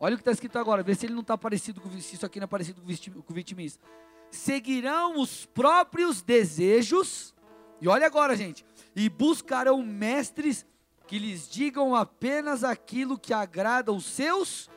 [0.00, 2.26] Olha o que está escrito agora, vê se ele não está parecido com se isso
[2.26, 3.84] aqui não é parecido com o vitimista.
[4.30, 7.32] Seguirão os próprios desejos,
[7.80, 8.64] e olha agora, gente,
[8.96, 10.66] e buscarão mestres
[11.12, 14.70] que lhes digam apenas aquilo que agrada os seus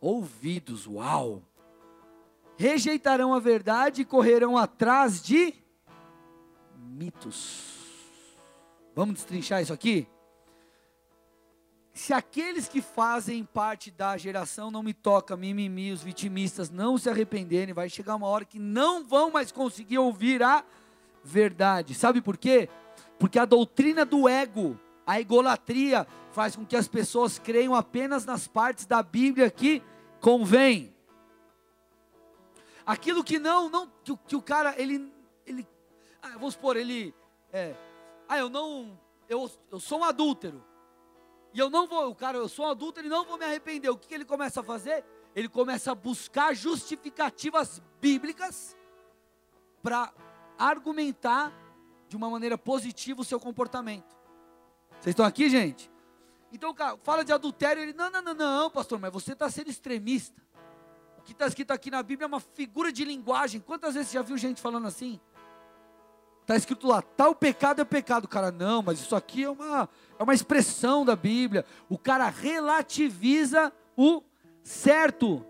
[0.00, 0.86] ouvidos.
[0.86, 1.42] Uau!
[2.56, 5.52] Rejeitarão a verdade e correrão atrás de
[6.76, 7.64] mitos.
[8.94, 10.06] Vamos destrinchar isso aqui?
[11.92, 17.10] Se aqueles que fazem parte da geração não me toca, mimimi, os vitimistas não se
[17.10, 20.64] arrependerem, vai chegar uma hora que não vão mais conseguir ouvir a
[21.24, 21.92] verdade.
[21.92, 22.68] Sabe por quê?
[23.18, 24.78] Porque a doutrina do ego
[25.10, 29.82] a idolatria faz com que as pessoas creiam apenas nas partes da Bíblia que
[30.20, 30.94] convém.
[32.86, 35.12] Aquilo que não, não que, que o cara ele,
[35.44, 35.66] ele,
[36.22, 37.12] ah, vamos supor ele,
[37.52, 37.74] é,
[38.28, 38.96] ah eu não,
[39.28, 40.64] eu, eu sou um adúltero
[41.52, 43.90] e eu não vou, o cara eu sou um adúltero e não vou me arrepender.
[43.90, 45.04] O que, que ele começa a fazer?
[45.34, 48.76] Ele começa a buscar justificativas bíblicas
[49.82, 50.14] para
[50.56, 51.52] argumentar
[52.08, 54.19] de uma maneira positiva o seu comportamento.
[55.00, 55.90] Vocês estão aqui, gente?
[56.52, 59.70] Então, cara, fala de adultério, ele, não, não, não, não, pastor, mas você está sendo
[59.70, 60.42] extremista.
[61.18, 63.60] O que está escrito aqui na Bíblia é uma figura de linguagem.
[63.60, 65.18] Quantas vezes você já viu gente falando assim?
[66.42, 68.28] Está escrito lá, tal pecado é pecado.
[68.28, 71.64] Cara, não, mas isso aqui é uma, é uma expressão da Bíblia.
[71.88, 74.22] O cara relativiza o
[74.62, 75.46] certo.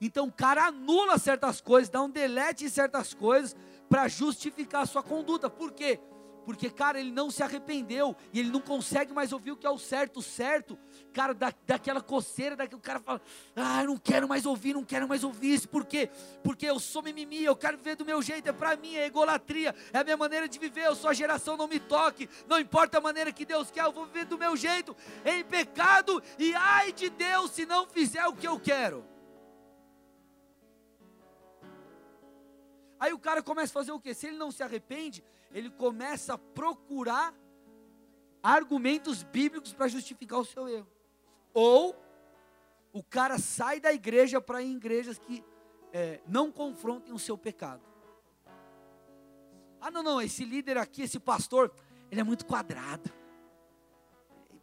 [0.00, 3.54] Então o cara anula certas coisas, dá um delete em certas coisas
[3.88, 5.48] para justificar a sua conduta.
[5.48, 6.00] Por quê?
[6.00, 6.15] porque,
[6.74, 9.78] cara, ele não se arrependeu e ele não consegue mais ouvir o que é o
[9.78, 10.78] certo, o certo,
[11.12, 13.20] cara, da, daquela coceira, daquele cara fala,
[13.56, 16.08] ah, eu não quero mais ouvir, não quero mais ouvir isso, por quê?
[16.44, 19.74] Porque eu sou mimimi, eu quero viver do meu jeito, é para mim, é egolatria,
[19.92, 22.98] é a minha maneira de viver, eu sou a geração, não me toque, não importa
[22.98, 26.92] a maneira que Deus quer, eu vou viver do meu jeito, em pecado, e ai
[26.92, 29.16] de Deus se não fizer o que eu quero.
[32.98, 34.14] Aí o cara começa a fazer o quê?
[34.14, 35.22] Se ele não se arrepende,
[35.52, 37.34] ele começa a procurar
[38.42, 40.86] argumentos bíblicos para justificar o seu erro.
[41.52, 41.96] Ou
[42.92, 45.44] o cara sai da igreja para ir em igrejas que
[45.92, 47.82] é, não confrontem o seu pecado.
[49.80, 51.72] Ah, não, não, esse líder aqui, esse pastor,
[52.10, 53.10] ele é muito quadrado.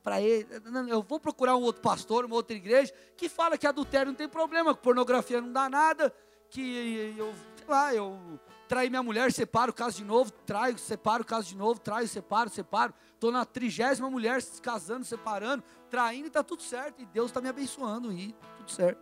[0.04, 0.48] Para ele,
[0.90, 4.28] eu vou procurar um outro pastor, uma outra igreja, que fala que adultério não tem
[4.28, 6.14] problema, que pornografia não dá nada,
[6.50, 11.47] que eu, sei lá, eu traí minha mulher, separo caso de novo, traio, separo caso
[11.47, 12.93] de novo, traio, separo, separo.
[13.14, 17.01] Estou na trigésima mulher se casando, separando, traindo e está tudo certo.
[17.01, 19.01] E Deus está me abençoando e tudo certo.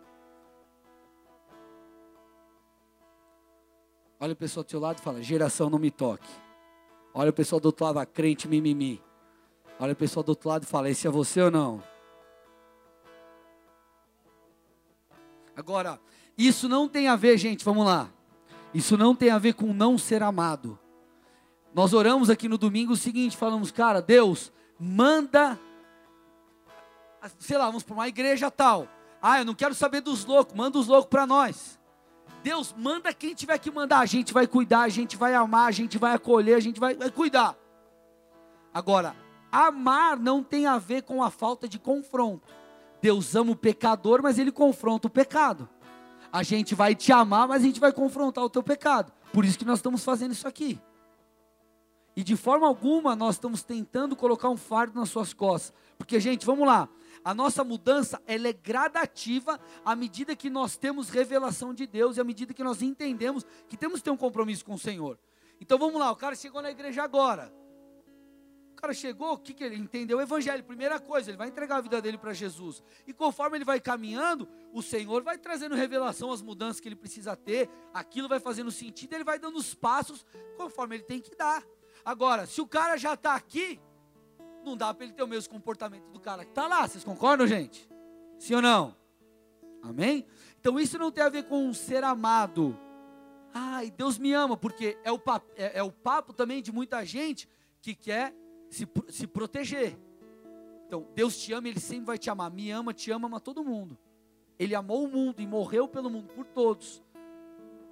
[4.20, 6.28] Olha o pessoal do seu lado e fala: geração não me toque.
[7.12, 9.02] Olha o pessoal do outro lado, crente mimimi.
[9.80, 11.82] Olha o pessoal do outro lado e fala: esse é você ou não?
[15.56, 16.00] Agora,
[16.38, 18.10] isso não tem a ver, gente, vamos lá.
[18.74, 20.78] Isso não tem a ver com não ser amado.
[21.74, 25.58] Nós oramos aqui no domingo o seguinte: falamos, cara, Deus, manda,
[27.38, 28.88] sei lá, vamos para uma igreja tal.
[29.20, 31.78] Ah, eu não quero saber dos loucos, manda os loucos para nós.
[32.42, 35.72] Deus, manda quem tiver que mandar, a gente vai cuidar, a gente vai amar, a
[35.72, 37.56] gente vai acolher, a gente vai, vai cuidar.
[38.74, 39.14] Agora,
[39.50, 42.52] amar não tem a ver com a falta de confronto.
[43.00, 45.68] Deus ama o pecador, mas ele confronta o pecado.
[46.32, 49.12] A gente vai te amar, mas a gente vai confrontar o teu pecado.
[49.32, 50.80] Por isso que nós estamos fazendo isso aqui.
[52.16, 55.74] E de forma alguma nós estamos tentando colocar um fardo nas suas costas.
[55.98, 56.88] Porque, gente, vamos lá.
[57.24, 62.20] A nossa mudança ela é gradativa à medida que nós temos revelação de Deus e
[62.20, 65.18] à medida que nós entendemos que temos que ter um compromisso com o Senhor.
[65.60, 67.52] Então vamos lá, o cara chegou na igreja agora.
[68.82, 70.18] Cara chegou, o que, que ele entendeu?
[70.18, 72.82] O evangelho, primeira coisa, ele vai entregar a vida dele para Jesus.
[73.06, 77.36] E conforme ele vai caminhando, o Senhor vai trazendo revelação as mudanças que ele precisa
[77.36, 80.26] ter, aquilo vai fazendo sentido, ele vai dando os passos
[80.56, 81.62] conforme ele tem que dar.
[82.04, 83.80] Agora, se o cara já está aqui,
[84.64, 86.88] não dá para ele ter o mesmo comportamento do cara que está lá.
[86.88, 87.88] Vocês concordam, gente?
[88.36, 88.96] Sim ou não?
[89.80, 90.26] Amém?
[90.60, 92.76] Então isso não tem a ver com ser amado.
[93.54, 97.04] Ai, Deus me ama, porque é o, papo, é, é o papo também de muita
[97.04, 97.48] gente
[97.80, 98.34] que quer
[98.72, 99.98] se, se proteger.
[100.86, 102.50] Então, Deus te ama, Ele sempre vai te amar.
[102.50, 103.98] Me ama, te ama, ama todo mundo.
[104.58, 107.02] Ele amou o mundo e morreu pelo mundo, por todos.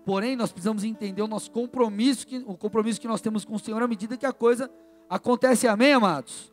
[0.04, 3.58] Porém, nós precisamos entender o nosso compromisso, que, o compromisso que nós temos com o
[3.58, 4.70] Senhor à medida que a coisa
[5.08, 5.68] acontece.
[5.68, 6.52] Amém, amados?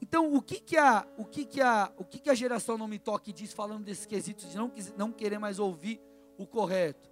[0.00, 2.86] Então, o que que a, o que que a, o que que a geração não
[2.86, 6.00] me toque diz falando desses quesitos de não, não querer mais ouvir
[6.38, 7.10] o correto?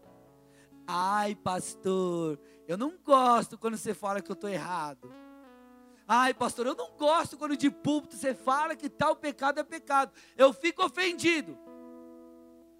[0.87, 5.22] Ai, pastor, eu não gosto quando você fala que eu estou errado.
[6.15, 10.13] Ai, pastor, eu não gosto quando de púlpito você fala que tal pecado é pecado.
[10.37, 11.57] Eu fico ofendido.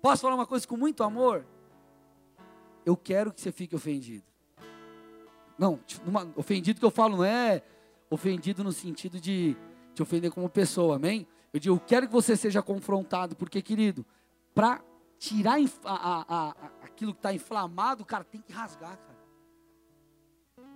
[0.03, 1.47] Posso falar uma coisa com muito amor?
[2.85, 4.27] Eu quero que você fique ofendido.
[5.59, 7.63] Não, uma, ofendido que eu falo não é
[8.11, 9.57] ofendido no sentido de
[9.95, 11.27] te ofender como pessoa, amém?
[11.55, 14.05] Eu digo, eu quero que você seja confrontado, porque, querido,
[14.55, 14.85] para
[15.19, 15.57] tirar
[15.87, 16.51] a, a, a,
[16.83, 19.19] aquilo que está inflamado, cara, tem que rasgar, cara.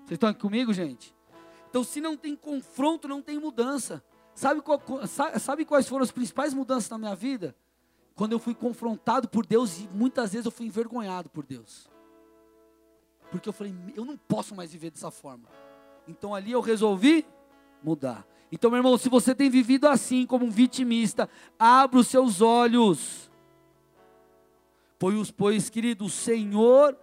[0.07, 1.16] Vocês estão aqui comigo, gente?
[1.77, 4.03] Então, se não tem confronto, não tem mudança.
[4.35, 4.81] Sabe, qual,
[5.39, 7.55] sabe quais foram as principais mudanças na minha vida?
[8.15, 11.87] Quando eu fui confrontado por Deus e muitas vezes eu fui envergonhado por Deus.
[13.31, 15.51] Porque eu falei, eu não posso mais viver dessa forma.
[16.09, 17.27] Então ali eu resolvi
[17.83, 18.27] mudar.
[18.51, 23.31] Então, meu irmão, se você tem vivido assim, como um vitimista, abra os seus olhos.
[24.99, 26.99] Pois, pois, querido, o Senhor,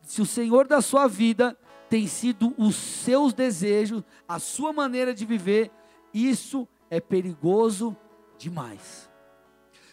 [0.00, 1.58] se o Senhor da sua vida
[1.90, 5.70] tem sido os seus desejos, a sua maneira de viver,
[6.14, 7.94] isso é perigoso
[8.38, 9.10] demais.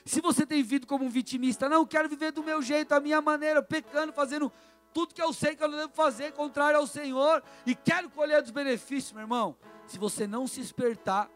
[0.06, 3.20] Se você tem vivido como um vitimista, não, quero viver do meu jeito, a minha
[3.20, 4.50] maneira, pecando, fazendo
[4.94, 8.42] tudo que eu sei que eu não devo fazer, contrário ao Senhor, e quero colher
[8.42, 11.32] dos benefícios, meu irmão se você não se espertar,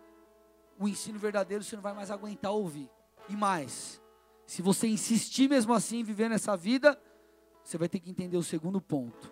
[0.77, 2.89] o ensino verdadeiro você não vai mais aguentar ouvir.
[3.29, 4.01] E mais,
[4.45, 7.01] se você insistir mesmo assim em viver nessa vida,
[7.63, 9.31] você vai ter que entender o segundo ponto.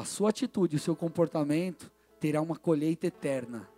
[0.00, 1.90] A sua atitude, o seu comportamento
[2.20, 3.68] terá uma colheita eterna.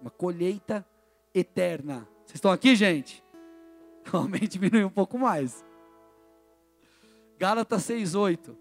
[0.00, 0.86] Uma colheita
[1.34, 2.08] eterna.
[2.24, 3.24] Vocês estão aqui, gente?
[4.04, 5.64] Realmente diminuiu um pouco mais.
[7.38, 8.56] Gálatas 6,8.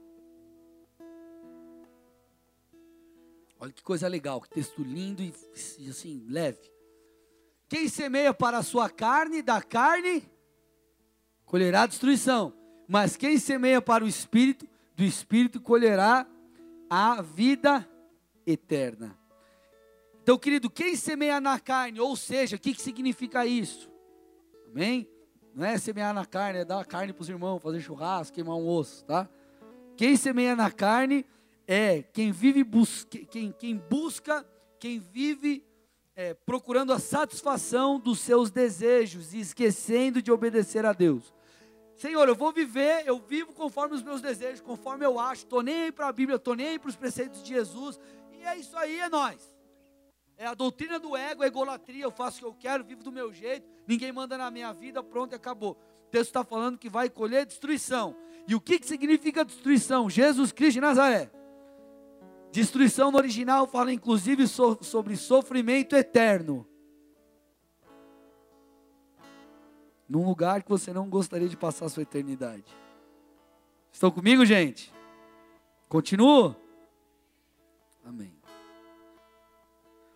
[3.59, 5.33] Olha que coisa legal, que texto lindo e
[5.89, 6.71] assim, leve.
[7.67, 10.23] Quem semeia para a sua carne, da carne,
[11.45, 12.53] colherá destruição.
[12.87, 14.65] Mas quem semeia para o espírito,
[14.99, 16.27] do espírito colherá
[16.89, 17.89] a vida
[18.45, 19.17] eterna.
[20.21, 23.89] Então, querido, quem semeia na carne, ou seja, o que, que significa isso?
[24.69, 25.07] Amém?
[25.55, 28.67] Não é semear na carne, é dar carne para os irmãos, fazer churrasco, queimar um
[28.67, 29.29] osso, tá?
[29.95, 31.25] Quem semeia na carne
[31.65, 34.45] é quem vive bus quem, quem busca,
[34.81, 35.63] quem vive
[36.13, 41.33] é, procurando a satisfação dos seus desejos e esquecendo de obedecer a Deus.
[41.99, 45.83] Senhor, eu vou viver, eu vivo conforme os meus desejos, conforme eu acho, estou nem
[45.83, 47.99] aí para a Bíblia, estou nem aí para os preceitos de Jesus,
[48.31, 49.53] e é isso aí, é nós.
[50.37, 53.11] É a doutrina do ego, a egolatria, eu faço o que eu quero, vivo do
[53.11, 55.77] meu jeito, ninguém manda na minha vida, pronto, acabou.
[56.07, 58.15] O texto está falando que vai colher destruição.
[58.47, 60.09] E o que, que significa destruição?
[60.09, 61.29] Jesus Cristo de Nazaré.
[62.49, 66.65] Destruição no original fala inclusive so, sobre sofrimento eterno.
[70.09, 72.65] Num lugar que você não gostaria de passar a sua eternidade.
[73.91, 74.91] Estão comigo, gente?
[75.87, 76.55] Continuo?
[78.03, 78.33] Amém.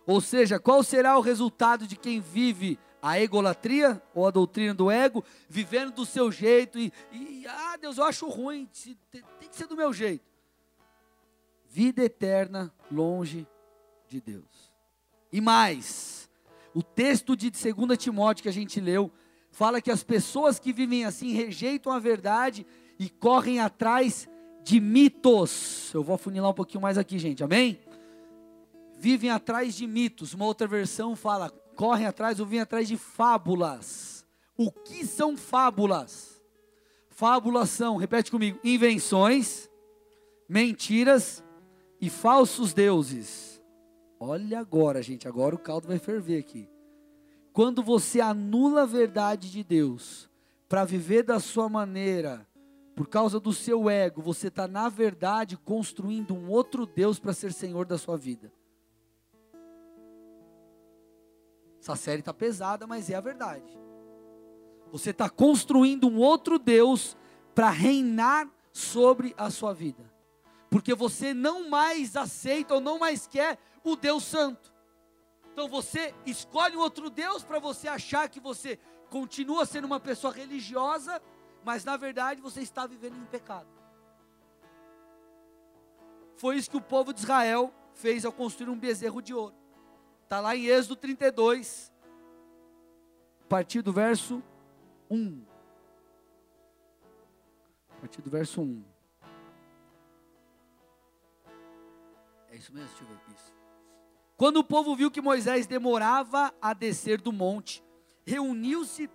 [0.06, 4.90] Ou seja, qual será o resultado de quem vive a egolatria ou a doutrina do
[4.90, 8.68] ego, vivendo do seu jeito e, e ah, Deus, eu acho ruim,
[9.10, 10.34] tem que ser do meu jeito
[11.74, 13.44] vida eterna longe
[14.06, 14.72] de Deus.
[15.32, 16.30] E mais,
[16.72, 19.10] o texto de 2 Timóteo que a gente leu
[19.54, 22.66] fala que as pessoas que vivem assim rejeitam a verdade
[22.98, 24.28] e correm atrás
[24.64, 25.92] de mitos.
[25.94, 27.78] Eu vou afunilar um pouquinho mais aqui, gente, amém?
[28.98, 30.34] Vivem atrás de mitos.
[30.34, 34.26] Uma outra versão fala, correm atrás ou vêm atrás de fábulas.
[34.56, 36.42] O que são fábulas?
[37.08, 39.70] Fábulas são, repete comigo, invenções,
[40.48, 41.44] mentiras
[42.00, 43.62] e falsos deuses.
[44.18, 46.68] Olha agora, gente, agora o caldo vai ferver aqui.
[47.54, 50.28] Quando você anula a verdade de Deus
[50.68, 52.46] para viver da sua maneira,
[52.94, 57.50] por causa do seu ego, você está, na verdade, construindo um outro Deus para ser
[57.50, 58.52] senhor da sua vida.
[61.80, 63.78] Essa série está pesada, mas é a verdade.
[64.92, 67.16] Você está construindo um outro Deus
[67.54, 70.12] para reinar sobre a sua vida
[70.74, 74.73] porque você não mais aceita ou não mais quer o Deus Santo.
[75.54, 78.76] Então você escolhe um outro Deus para você achar que você
[79.08, 81.22] continua sendo uma pessoa religiosa,
[81.62, 83.68] mas na verdade você está vivendo em pecado.
[86.36, 89.54] Foi isso que o povo de Israel fez ao construir um bezerro de ouro.
[90.24, 91.92] Está lá em Êxodo 32,
[93.44, 94.42] a partir do verso
[95.08, 95.44] 1.
[97.90, 98.84] A partir do verso 1.
[102.50, 102.88] É isso mesmo?
[102.88, 103.63] Deixa eu ver isso.
[104.36, 107.82] Quando o povo viu que Moisés demorava a descer do monte,
[108.26, 109.08] reuniu-se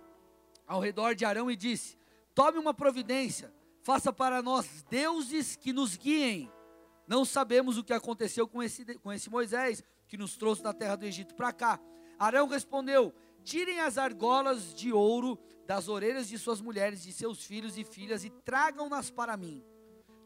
[0.66, 1.98] ao redor de Arão e disse:
[2.34, 3.52] Tome uma providência,
[3.82, 6.50] faça para nós deuses que nos guiem.
[7.06, 10.96] Não sabemos o que aconteceu com esse, com esse Moisés, que nos trouxe da terra
[10.96, 11.78] do Egito para cá.
[12.18, 13.12] Arão respondeu:
[13.44, 18.24] Tirem as argolas de ouro das orelhas de suas mulheres, de seus filhos e filhas,
[18.24, 19.62] e tragam-nas para mim.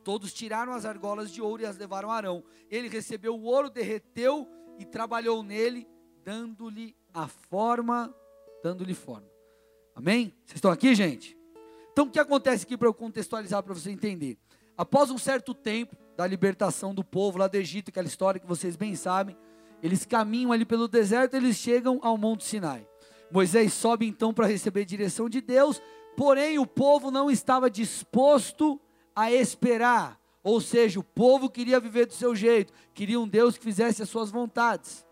[0.04, 2.44] Todos tiraram as argolas de ouro e as levaram a Arão.
[2.70, 4.46] Ele recebeu o ouro, derreteu
[4.78, 5.86] e trabalhou nele,
[6.24, 8.14] dando-lhe a forma,
[8.62, 9.28] dando-lhe forma.
[9.94, 10.34] Amém?
[10.44, 11.36] Vocês estão aqui, gente?
[11.92, 14.36] Então, o que acontece aqui para eu contextualizar para você entender?
[14.76, 18.74] Após um certo tempo da libertação do povo lá do Egito, aquela história que vocês
[18.74, 19.36] bem sabem,
[19.82, 22.88] eles caminham ali pelo deserto, eles chegam ao Monte Sinai.
[23.30, 25.80] Moisés sobe então para receber direção de Deus,
[26.16, 28.80] porém o povo não estava disposto
[29.14, 30.20] a esperar.
[30.44, 34.10] Ou seja, o povo queria viver do seu jeito, queria um Deus que fizesse as
[34.10, 35.06] suas vontades.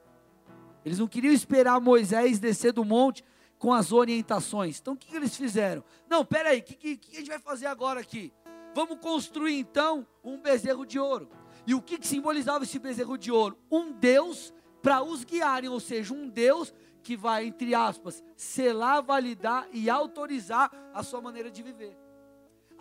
[0.85, 3.25] Eles não queriam esperar Moisés descer do monte
[3.59, 4.79] com as orientações.
[4.79, 5.83] Então o que, que eles fizeram?
[6.07, 8.31] Não, peraí, o que, que, que a gente vai fazer agora aqui?
[8.75, 11.31] Vamos construir então um bezerro de ouro.
[11.67, 13.57] E o que, que simbolizava esse bezerro de ouro?
[13.71, 14.53] Um Deus
[14.83, 20.71] para os guiarem, ou seja, um Deus que vai, entre aspas, selar, validar e autorizar
[20.93, 21.97] a sua maneira de viver.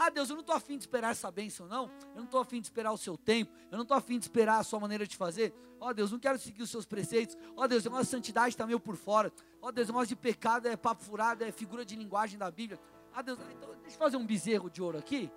[0.04, 1.84] Ah, Deus, eu não estou afim de esperar essa bênção, não.
[2.16, 3.52] Eu não estou afim de esperar o seu tempo.
[3.70, 5.54] Eu não estou afim de esperar a sua maneira de fazer.
[5.80, 7.38] Ó oh, Deus, não quero seguir os seus preceitos.
[7.56, 9.32] Ó oh, Deus, a nossa santidade está meio por fora.
[9.62, 12.50] Ó oh, Deus, o nosso de pecado é papo furado, é figura de linguagem da
[12.50, 12.80] Bíblia.
[13.14, 15.32] Ah, Deus, então deixa eu fazer um bezerro de ouro aqui.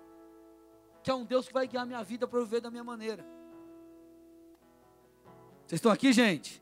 [1.03, 3.23] Que é um Deus que vai guiar minha vida para eu viver da minha maneira.
[5.67, 6.59] Vocês estão aqui, gente?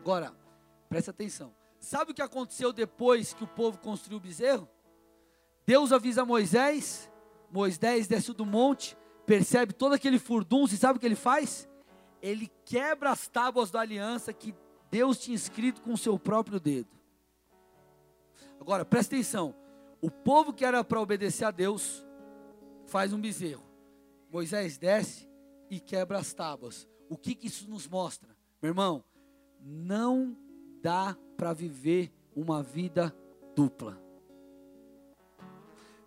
[0.00, 0.36] Agora,
[0.90, 1.54] presta atenção.
[1.80, 4.68] Sabe o que aconteceu depois que o povo construiu o bezerro?
[5.66, 7.10] Deus avisa Moisés,
[7.50, 8.96] Moisés desce do monte,
[9.26, 11.68] percebe todo aquele furdunço e sabe o que ele faz?
[12.20, 14.54] Ele quebra as tábuas da aliança que
[14.90, 16.90] Deus tinha escrito com o seu próprio dedo.
[18.60, 19.54] Agora, presta atenção:
[20.00, 22.04] o povo que era para obedecer a Deus
[22.86, 23.64] faz um bezerro.
[24.30, 25.28] Moisés desce
[25.70, 26.88] e quebra as tábuas.
[27.08, 28.36] O que, que isso nos mostra?
[28.60, 29.04] Meu irmão,
[29.60, 30.36] não
[30.82, 33.14] dá para viver uma vida
[33.54, 34.01] dupla.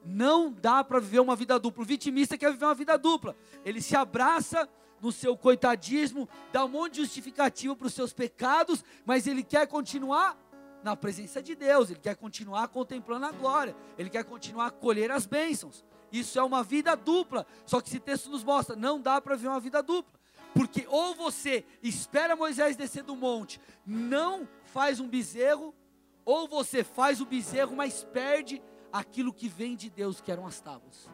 [0.06, 1.84] Não dá para viver uma vida dupla.
[1.84, 3.36] O vitimista quer viver uma vida dupla.
[3.64, 4.70] Ele se abraça
[5.02, 9.68] no seu coitadismo, dá um monte de justificativo para os seus pecados, mas ele quer
[9.68, 10.38] continuar
[10.84, 15.12] na presença de Deus, ele quer continuar contemplando a glória, ele quer continuar a colher
[15.12, 15.84] as bênçãos.
[16.12, 17.46] Isso é uma vida dupla.
[17.66, 20.14] Só que esse texto nos mostra, não dá para ver uma vida dupla.
[20.54, 25.76] Porque ou você espera Moisés descer do monte, não faz um bezerro,
[26.24, 28.62] ou você faz o bezerro, mas perde
[28.92, 31.10] aquilo que vem de Deus, que eram as tábuas.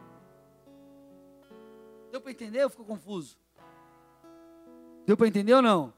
[2.10, 3.38] Deu para entender ou ficou confuso?
[5.06, 5.92] Deu para entender ou não?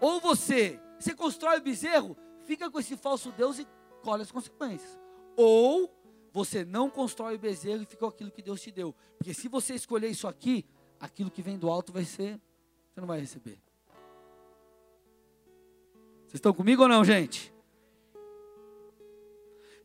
[0.00, 3.66] Ou você, você constrói o bezerro, fica com esse falso Deus e
[4.02, 4.98] colhe as consequências.
[5.36, 5.92] Ou
[6.32, 8.94] você não constrói o bezerro e fica com aquilo que Deus te deu.
[9.16, 10.64] Porque se você escolher isso aqui,
[11.00, 12.40] aquilo que vem do alto vai ser,
[12.90, 13.58] você não vai receber.
[16.20, 17.52] Vocês estão comigo ou não, gente?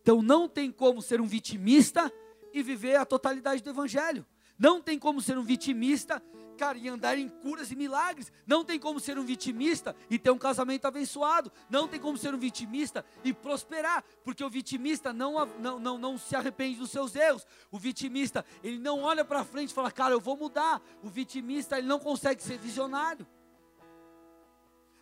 [0.03, 2.11] Então não tem como ser um vitimista
[2.53, 4.25] e viver a totalidade do evangelho.
[4.59, 6.21] Não tem como ser um vitimista,
[6.57, 8.29] cara, e andar em curas e milagres.
[8.45, 11.49] Não tem como ser um vitimista e ter um casamento abençoado.
[11.69, 16.17] Não tem como ser um vitimista e prosperar, porque o vitimista não, não, não, não
[16.17, 17.47] se arrepende dos seus erros.
[17.71, 20.81] O vitimista, ele não olha para frente e fala, cara, eu vou mudar.
[21.01, 23.25] O vitimista, ele não consegue ser visionário.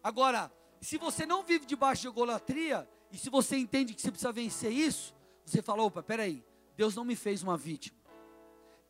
[0.04, 4.32] Agora, se você não vive debaixo de egolatria, e se você entende que você precisa
[4.32, 5.14] vencer isso,
[5.46, 6.44] você fala, opa, peraí,
[6.78, 7.98] Deus não me fez uma vítima.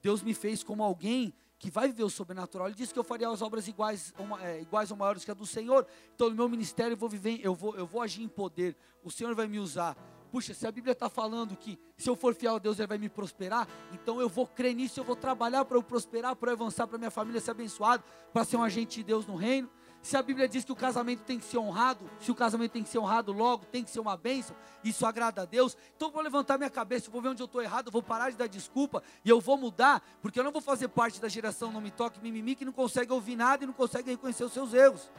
[0.02, 2.68] Deus me fez como alguém que vai viver o sobrenatural.
[2.68, 5.34] Ele disse que eu faria as obras iguais, uma, é, iguais ou maiores que a
[5.34, 5.86] do Senhor.
[6.16, 8.76] Então, no meu ministério eu vou viver, eu vou, eu vou agir em poder.
[9.04, 9.96] O Senhor vai me usar.
[10.32, 12.98] Puxa, se a Bíblia está falando que se eu for fiel a Deus, Ele vai
[12.98, 16.54] me prosperar, então eu vou crer nisso, eu vou trabalhar para eu prosperar, para eu
[16.54, 18.02] avançar, para minha família ser abençoada,
[18.32, 19.70] para ser um agente de Deus no reino.
[20.02, 22.82] Se a Bíblia diz que o casamento tem que ser honrado, se o casamento tem
[22.82, 25.78] que ser honrado logo, tem que ser uma bênção, isso agrada a Deus.
[25.96, 28.02] Então eu vou levantar minha cabeça, eu vou ver onde eu estou errado, eu vou
[28.02, 31.28] parar de dar desculpa e eu vou mudar, porque eu não vou fazer parte da
[31.28, 34.54] geração não me toque, mimimi, que não consegue ouvir nada e não consegue reconhecer os
[34.54, 35.12] seus erros.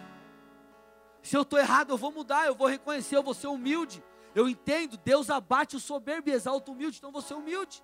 [1.22, 4.02] Se eu estou errado, eu vou mudar, eu vou reconhecer, eu vou ser humilde.
[4.34, 7.82] Eu entendo, Deus abate o soberbo e exalta o humilde, então eu vou ser humilde.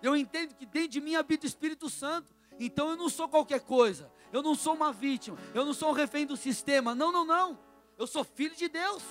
[0.00, 2.32] Eu entendo que dentro de mim habita o Espírito Santo.
[2.58, 5.92] Então eu não sou qualquer coisa, eu não sou uma vítima, eu não sou um
[5.92, 6.94] refém do sistema.
[6.94, 7.58] Não, não, não.
[7.98, 9.02] Eu sou filho de Deus.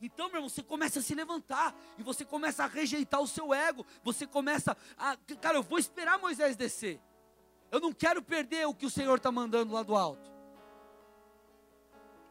[0.00, 3.52] Então, meu irmão, você começa a se levantar e você começa a rejeitar o seu
[3.52, 3.84] ego.
[4.02, 7.00] Você começa a, cara, eu vou esperar Moisés descer.
[7.70, 10.30] Eu não quero perder o que o Senhor está mandando lá do alto.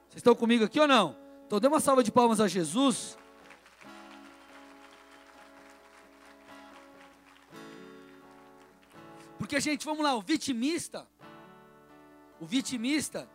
[0.10, 1.16] Vocês estão comigo aqui ou não?
[1.45, 3.18] Então, dê uma salva de palmas a Jesus.
[9.50, 11.08] Porque, gente, vamos lá, o vitimista,
[12.39, 13.28] o vitimista,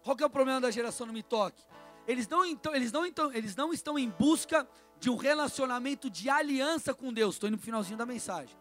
[0.00, 1.60] qual que é o problema da geração no Me Toque?
[2.06, 4.64] Eles não, então, eles, não, então, eles não estão em busca
[5.00, 7.34] de um relacionamento de aliança com Deus.
[7.34, 8.56] Estou indo para o finalzinho da mensagem.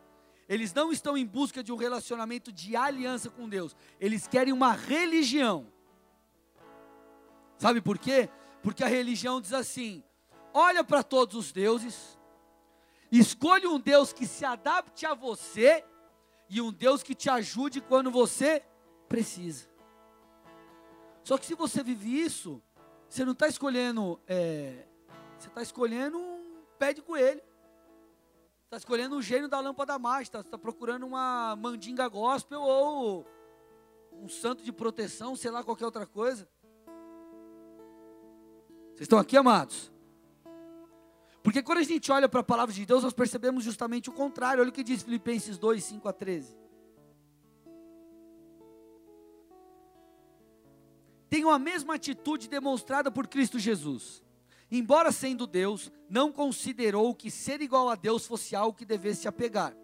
[0.49, 3.75] Eles não estão em busca de um relacionamento de aliança com Deus.
[3.99, 5.71] Eles querem uma religião.
[7.59, 8.27] Sabe por quê?
[8.63, 10.03] Porque a religião diz assim:
[10.51, 12.17] olha para todos os deuses,
[13.11, 15.85] escolha um Deus que se adapte a você
[16.51, 18.61] e um Deus que te ajude quando você
[19.07, 19.69] precisa.
[21.23, 22.61] Só que se você vive isso,
[23.07, 24.85] você não está escolhendo, é,
[25.39, 27.41] você está escolhendo um pé de coelho,
[28.65, 33.25] está escolhendo um gênio da lâmpada mágica, está tá procurando uma mandinga gospel ou
[34.11, 36.49] um santo de proteção, sei lá, qualquer outra coisa.
[38.89, 39.90] Vocês estão aqui, amados?
[41.43, 44.61] Porque quando a gente olha para a palavra de Deus, nós percebemos justamente o contrário.
[44.61, 46.55] Olha o que diz Filipenses 2, 5 a 13.
[51.29, 54.21] Tenham a mesma atitude demonstrada por Cristo Jesus.
[54.69, 59.75] Embora sendo Deus, não considerou que ser igual a Deus fosse algo que devesse apegar.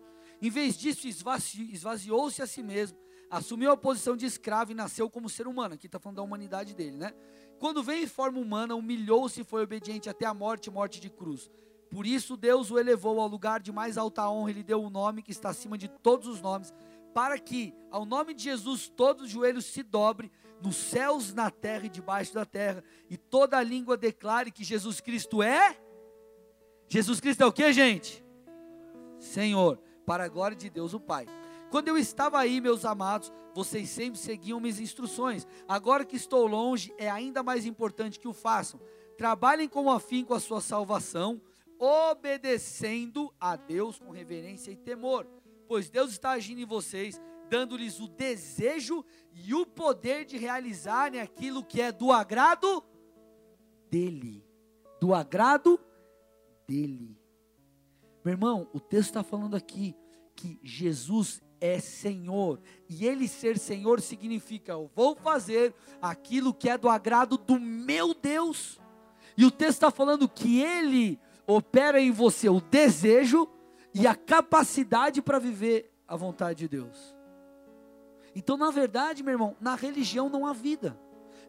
[0.41, 2.97] Em vez disso, esvaziou-se a si mesmo,
[3.29, 5.73] assumiu a posição de escravo e nasceu como ser humano.
[5.73, 7.13] Aqui está falando da humanidade dele, né?
[7.59, 11.49] Quando veio em forma humana, humilhou-se e foi obediente até a morte morte de cruz.
[11.89, 14.87] Por isso, Deus o elevou ao lugar de mais alta honra e lhe deu o
[14.87, 16.73] um nome que está acima de todos os nomes,
[17.13, 20.31] para que, ao nome de Jesus, todos os joelhos se dobre,
[20.61, 24.99] nos céus, na terra e debaixo da terra, e toda a língua declare que Jesus
[24.99, 25.77] Cristo é.
[26.87, 28.23] Jesus Cristo é o que, gente?
[29.19, 31.25] Senhor, para a glória de Deus o Pai.
[31.69, 35.45] Quando eu estava aí, meus amados, vocês sempre seguiam minhas instruções.
[35.67, 38.79] Agora que estou longe, é ainda mais importante que o façam.
[39.17, 41.41] Trabalhem com afinco a sua salvação,
[41.79, 45.27] obedecendo a Deus com reverência e temor,
[45.67, 49.03] pois Deus está agindo em vocês, dando-lhes o desejo
[49.33, 52.83] e o poder de realizarem aquilo que é do agrado
[53.89, 54.45] dele.
[55.01, 55.79] Do agrado
[56.67, 57.19] dele.
[58.23, 59.95] Meu irmão, o texto está falando aqui
[60.35, 62.59] que Jesus é Senhor.
[62.89, 68.13] E Ele ser Senhor significa: eu vou fazer aquilo que é do agrado do meu
[68.13, 68.79] Deus.
[69.35, 73.47] E o texto está falando que Ele opera em você o desejo
[73.93, 77.15] e a capacidade para viver a vontade de Deus.
[78.35, 80.99] Então, na verdade, meu irmão, na religião não há vida.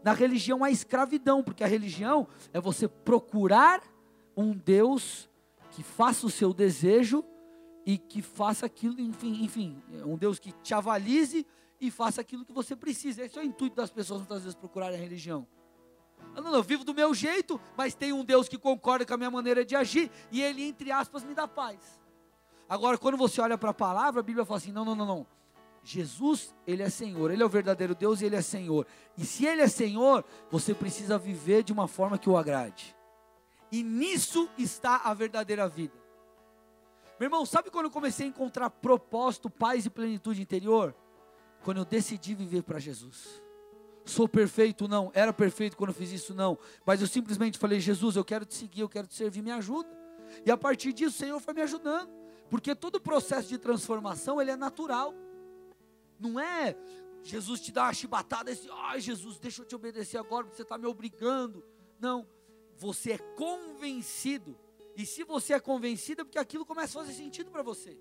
[0.03, 3.83] Na religião há escravidão, porque a religião é você procurar
[4.37, 5.29] um Deus
[5.71, 7.25] que faça o seu desejo
[7.89, 11.47] e que faça aquilo, enfim, enfim, um Deus que te avalize
[11.81, 13.25] e faça aquilo que você precisa.
[13.25, 15.49] Esse é o intuito das pessoas muitas vezes procurarem a religião.
[16.37, 19.17] Eu não, eu vivo do meu jeito, mas tem um Deus que concorda com a
[19.17, 21.79] minha maneira de agir e ele, entre aspas, me dá paz.
[22.69, 25.27] Agora, quando você olha para a palavra, a Bíblia fala assim: não, não, não, não.
[25.83, 28.87] Jesus, ele é Senhor, ele é o verdadeiro Deus e ele é Senhor.
[29.17, 32.95] E se ele é Senhor, você precisa viver de uma forma que o agrade.
[33.73, 35.98] E nisso está a verdadeira vida.
[37.19, 40.95] Meu irmão, sabe quando eu comecei a encontrar propósito, paz e plenitude interior?
[41.65, 43.43] Quando eu decidi viver para Jesus.
[44.05, 44.87] Sou perfeito?
[44.87, 45.11] Não.
[45.15, 46.33] Era perfeito quando eu fiz isso?
[46.35, 46.57] Não.
[46.87, 49.89] Mas eu simplesmente falei: Jesus, eu quero te seguir, eu quero te servir, me ajuda.
[50.47, 52.11] E a partir disso, o Senhor foi me ajudando.
[52.49, 55.13] Porque todo o processo de transformação, ele é natural.
[56.19, 56.77] Não é
[57.23, 60.57] Jesus te dá uma chibatada e diz, ai Jesus, deixa eu te obedecer agora, porque
[60.57, 61.65] você está me obrigando.
[62.01, 62.27] Não,
[62.77, 64.59] você é convencido.
[64.99, 67.97] E se você é convencido, é porque aquilo começa a fazer sentido para você.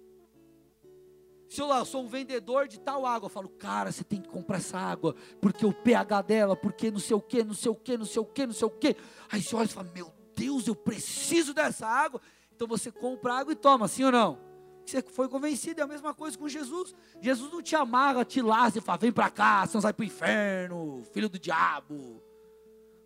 [1.48, 4.20] Se eu, lá, eu sou um vendedor de tal água, eu falo, cara, você tem
[4.20, 7.72] que comprar essa água, porque o pH dela, porque não sei o que, não sei
[7.72, 8.95] o que, não sei o que, não sei o que.
[9.32, 12.20] Aí você olha e fala, meu Deus, eu preciso dessa água.
[12.56, 14.39] Então você compra água e toma, sim ou não?
[14.84, 16.95] Você foi convencido, é a mesma coisa com Jesus.
[17.22, 20.08] Jesus não te amarra, te laça e fala, vem para cá, senão vai para o
[20.08, 22.24] inferno, filho do diabo.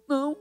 [0.08, 0.38] Não.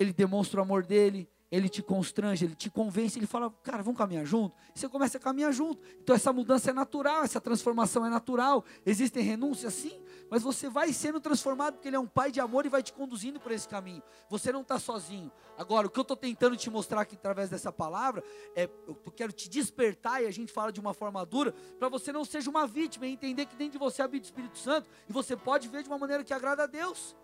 [0.00, 3.98] Ele demonstra o amor dele, ele te constrange, ele te convence, ele fala, cara, vamos
[3.98, 4.56] caminhar junto?
[4.74, 5.80] E você começa a caminhar junto.
[6.02, 8.64] Então essa mudança é natural, essa transformação é natural.
[8.84, 12.66] Existem renúncias, sim, mas você vai sendo transformado porque ele é um pai de amor
[12.66, 14.02] e vai te conduzindo por esse caminho.
[14.28, 15.30] Você não está sozinho.
[15.56, 18.24] Agora, o que eu estou tentando te mostrar aqui através dessa palavra
[18.56, 22.10] é, eu quero te despertar e a gente fala de uma forma dura, para você
[22.10, 25.12] não seja uma vítima e entender que dentro de você habita o Espírito Santo e
[25.12, 27.16] você pode ver de uma maneira que agrada a Deus.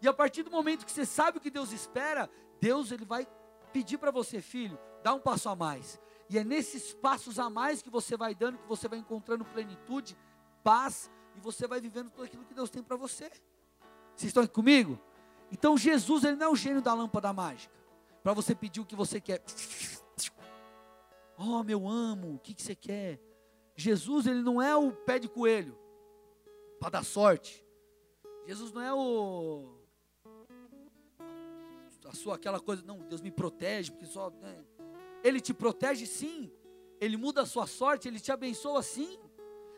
[0.00, 3.26] E a partir do momento que você sabe o que Deus espera, Deus ele vai
[3.74, 6.00] pedir para você, filho, dá um passo a mais.
[6.30, 10.16] E é nesses passos a mais que você vai dando, que você vai encontrando plenitude,
[10.62, 13.28] paz, e você vai vivendo tudo aquilo que Deus tem para você.
[14.14, 14.96] Vocês estão aqui comigo?
[15.50, 17.74] Então Jesus, ele não é o gênio da lâmpada mágica,
[18.22, 19.42] para você pedir o que você quer.
[21.36, 23.20] Oh, meu amo, o que, que você quer?
[23.74, 25.76] Jesus, ele não é o pé de coelho,
[26.78, 27.66] para dar sorte.
[28.46, 29.83] Jesus não é o
[32.14, 34.30] sua aquela coisa, não, Deus me protege, porque só.
[34.30, 34.64] Né?
[35.22, 36.50] Ele te protege sim,
[37.00, 39.18] Ele muda a sua sorte, Ele te abençoa sim,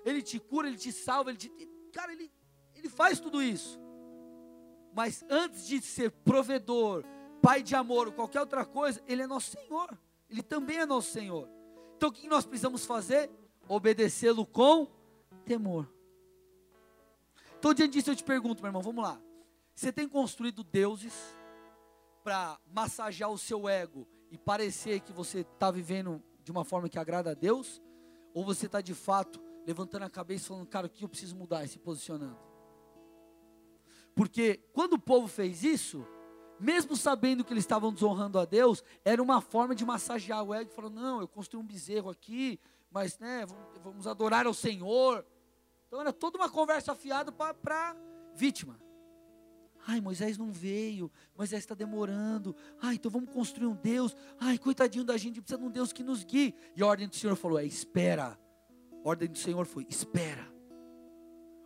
[0.05, 1.51] Ele te cura, Ele te salva, Ele te.
[1.93, 2.31] Cara, Ele,
[2.75, 3.81] ele faz tudo isso.
[4.95, 7.05] Mas antes de ser provedor,
[7.43, 9.97] Pai de amor ou qualquer outra coisa, Ele é nosso Senhor.
[10.29, 11.49] Ele também é nosso Senhor.
[11.97, 13.31] Então o que nós precisamos fazer?
[13.69, 14.89] Obedecê-lo com
[15.45, 15.89] temor.
[17.59, 19.21] Então, diante disso, eu te pergunto, meu irmão, vamos lá.
[19.75, 21.13] Você tem construído deuses
[22.27, 26.99] para massagear o seu ego e parecer que você está vivendo de uma forma que
[26.99, 27.81] agrada a Deus?
[28.35, 31.37] Ou você está de fato levantando a cabeça e falando, cara, o que eu preciso
[31.37, 32.37] mudar e se posicionando?
[34.13, 36.05] Porque quando o povo fez isso,
[36.59, 40.73] mesmo sabendo que eles estavam desonrando a Deus, era uma forma de massagear o ego,
[40.73, 42.59] falando, não, eu construí um bezerro aqui,
[42.91, 43.47] mas né,
[43.85, 45.25] vamos adorar ao Senhor.
[45.87, 47.97] Então era toda uma conversa afiada para
[48.35, 48.85] vítima.
[49.87, 52.57] Ai, Moisés não veio, Moisés está demorando.
[52.83, 54.17] Ai, então vamos construir um Deus.
[54.41, 56.53] Ai, coitadinho da gente, precisa de um Deus que nos guie.
[56.75, 58.37] E a ordem do Senhor falou: é espera.
[59.05, 60.45] A ordem do Senhor foi: espera.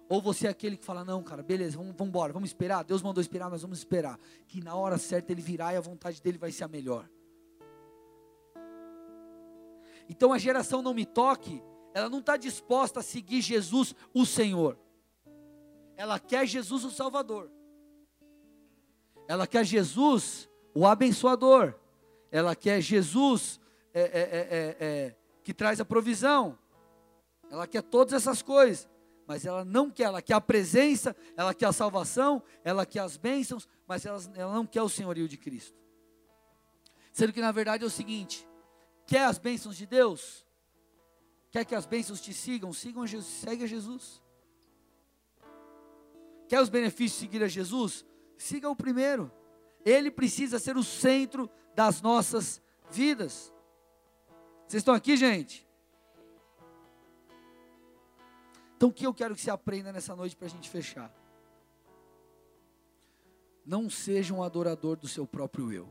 [0.06, 2.84] Ou você é aquele que fala: não, cara, beleza, vamos, vamos embora, vamos esperar.
[2.84, 4.20] Deus mandou esperar, nós vamos esperar.
[4.46, 7.08] Que na hora certa ele virá e a vontade dele vai ser a melhor.
[10.10, 11.62] Então a geração não me toque,
[11.94, 14.78] ela não está disposta a seguir Jesus, o Senhor.
[15.96, 17.50] Ela quer Jesus, o Salvador.
[19.30, 21.72] Ela quer Jesus, o abençoador.
[22.32, 23.60] Ela quer Jesus
[23.94, 26.58] é, é, é, é, que traz a provisão.
[27.48, 28.90] Ela quer todas essas coisas.
[29.28, 33.16] Mas ela não quer, ela quer a presença, ela quer a salvação, ela quer as
[33.16, 35.78] bênçãos, mas ela, ela não quer o senhorio de Cristo.
[37.12, 38.44] Sendo que na verdade é o seguinte:
[39.06, 40.44] quer as bênçãos de Deus?
[41.52, 42.72] Quer que as bênçãos te sigam?
[42.72, 44.20] Sigam Jesus, segue a Jesus.
[46.48, 48.04] Quer os benefícios de seguir a Jesus?
[48.42, 49.30] Siga o primeiro.
[49.84, 52.60] Ele precisa ser o centro das nossas
[52.90, 53.52] vidas.
[54.66, 55.68] Vocês estão aqui, gente?
[58.76, 61.14] Então o que eu quero que você aprenda nessa noite para a gente fechar?
[63.64, 65.88] Não seja um adorador do seu próprio eu.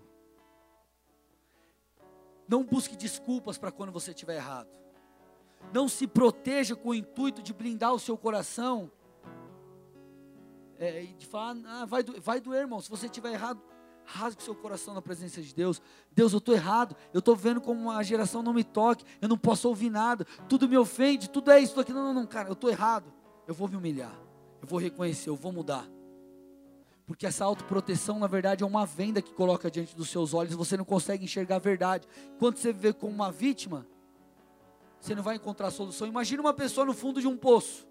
[2.47, 4.69] Não busque desculpas para quando você estiver errado.
[5.71, 8.91] Não se proteja com o intuito de blindar o seu coração.
[10.79, 12.79] É, de falar, ah, vai, do, vai doer, irmão.
[12.79, 13.61] Se você estiver errado,
[14.05, 15.81] rasgue seu coração na presença de Deus.
[16.11, 16.95] Deus, eu estou errado.
[17.13, 19.03] Eu estou vendo como a geração não me toque.
[19.21, 20.25] Eu não posso ouvir nada.
[20.47, 21.29] Tudo me ofende.
[21.29, 21.75] Tudo é isso.
[21.75, 21.93] Tudo.
[21.93, 22.47] Não, não, não, cara.
[22.47, 23.11] Eu estou errado.
[23.45, 24.13] Eu vou me humilhar.
[24.61, 25.29] Eu vou reconhecer.
[25.29, 25.85] Eu vou mudar.
[27.05, 30.53] Porque essa autoproteção, na verdade, é uma venda que coloca diante dos seus olhos.
[30.53, 32.07] Você não consegue enxergar a verdade.
[32.37, 33.85] Quando você vê como uma vítima,
[35.01, 36.07] você não vai encontrar solução.
[36.07, 37.87] Imagina uma pessoa no fundo de um poço.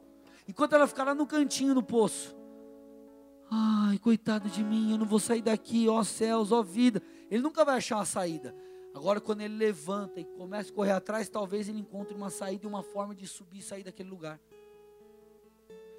[0.46, 2.37] Enquanto ela ficar lá no cantinho no poço.
[3.50, 7.02] Ai, coitado de mim, eu não vou sair daqui, ó céus, ó vida.
[7.30, 8.54] Ele nunca vai achar uma saída.
[8.94, 12.68] Agora, quando ele levanta e começa a correr atrás, talvez ele encontre uma saída e
[12.68, 14.40] uma forma de subir e sair daquele lugar.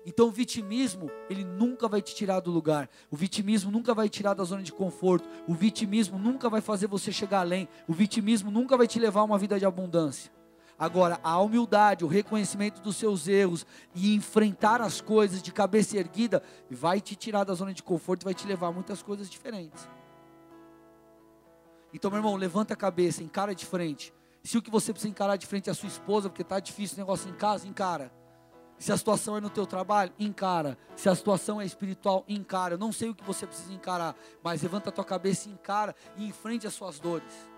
[0.06, 2.90] Então o vitimismo, ele nunca vai te tirar do lugar.
[3.12, 5.28] O vitimismo nunca vai te tirar da zona de conforto.
[5.48, 7.68] O vitimismo nunca vai fazer você chegar além.
[7.88, 10.32] O vitimismo nunca vai te levar a uma vida de abundância.
[10.80, 16.42] Agora, a humildade, o reconhecimento dos seus erros e enfrentar as coisas de cabeça erguida
[16.72, 19.86] vai te tirar da zona de conforto e vai te levar a muitas coisas diferentes.
[21.94, 24.14] Então, meu irmão, levanta a cabeça, encara de frente.
[24.42, 26.96] Se o que você precisa encarar de frente é a sua esposa, porque está difícil
[26.96, 28.10] o negócio em casa, encara.
[28.78, 30.78] Se a situação é no teu trabalho, encara.
[30.96, 32.76] Se a situação é espiritual, encara.
[32.76, 35.94] Eu não sei o que você precisa encarar, mas levanta a tua cabeça e encara
[36.16, 37.50] e enfrente as suas dores.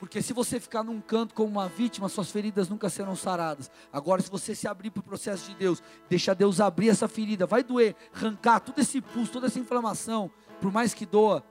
[0.00, 3.70] Porque se você ficar num canto como uma vítima, suas feridas nunca serão saradas.
[3.92, 7.44] Agora, se você se abrir para o processo de Deus, deixar Deus abrir essa ferida,
[7.44, 11.44] vai doer, arrancar todo esse pulso, toda essa inflamação, por mais que doa,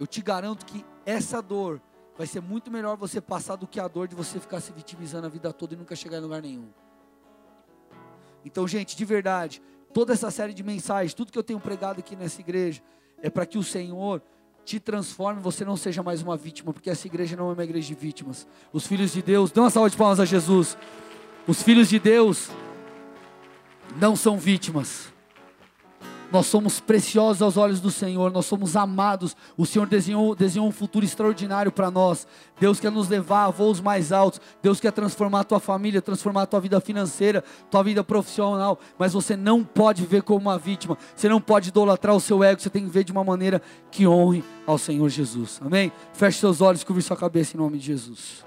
[0.00, 1.78] eu te garanto que essa dor
[2.16, 5.26] vai ser muito melhor você passar do que a dor de você ficar se vitimizando
[5.26, 6.70] a vida toda e nunca chegar em lugar nenhum.
[8.42, 9.60] Então, gente, de verdade,
[9.92, 12.82] toda essa série de mensagens, tudo que eu tenho pregado aqui nessa igreja,
[13.20, 14.22] é para que o Senhor
[14.66, 17.86] te transforme, você não seja mais uma vítima, porque essa igreja não é uma igreja
[17.86, 18.48] de vítimas.
[18.72, 20.76] Os filhos de Deus, dê uma salva de palmas a Jesus.
[21.46, 22.50] Os filhos de Deus
[23.96, 25.15] não são vítimas.
[26.32, 29.36] Nós somos preciosos aos olhos do Senhor, nós somos amados.
[29.56, 32.26] O Senhor desenhou, desenhou um futuro extraordinário para nós.
[32.58, 34.40] Deus quer nos levar a voos mais altos.
[34.62, 38.78] Deus quer transformar a tua família, transformar a tua vida financeira, tua vida profissional.
[38.98, 40.98] Mas você não pode ver como uma vítima.
[41.14, 42.60] Você não pode idolatrar o seu ego.
[42.60, 45.60] Você tem que ver de uma maneira que honre ao Senhor Jesus.
[45.64, 45.92] Amém?
[46.12, 48.45] Feche seus olhos, cubra sua cabeça em nome de Jesus.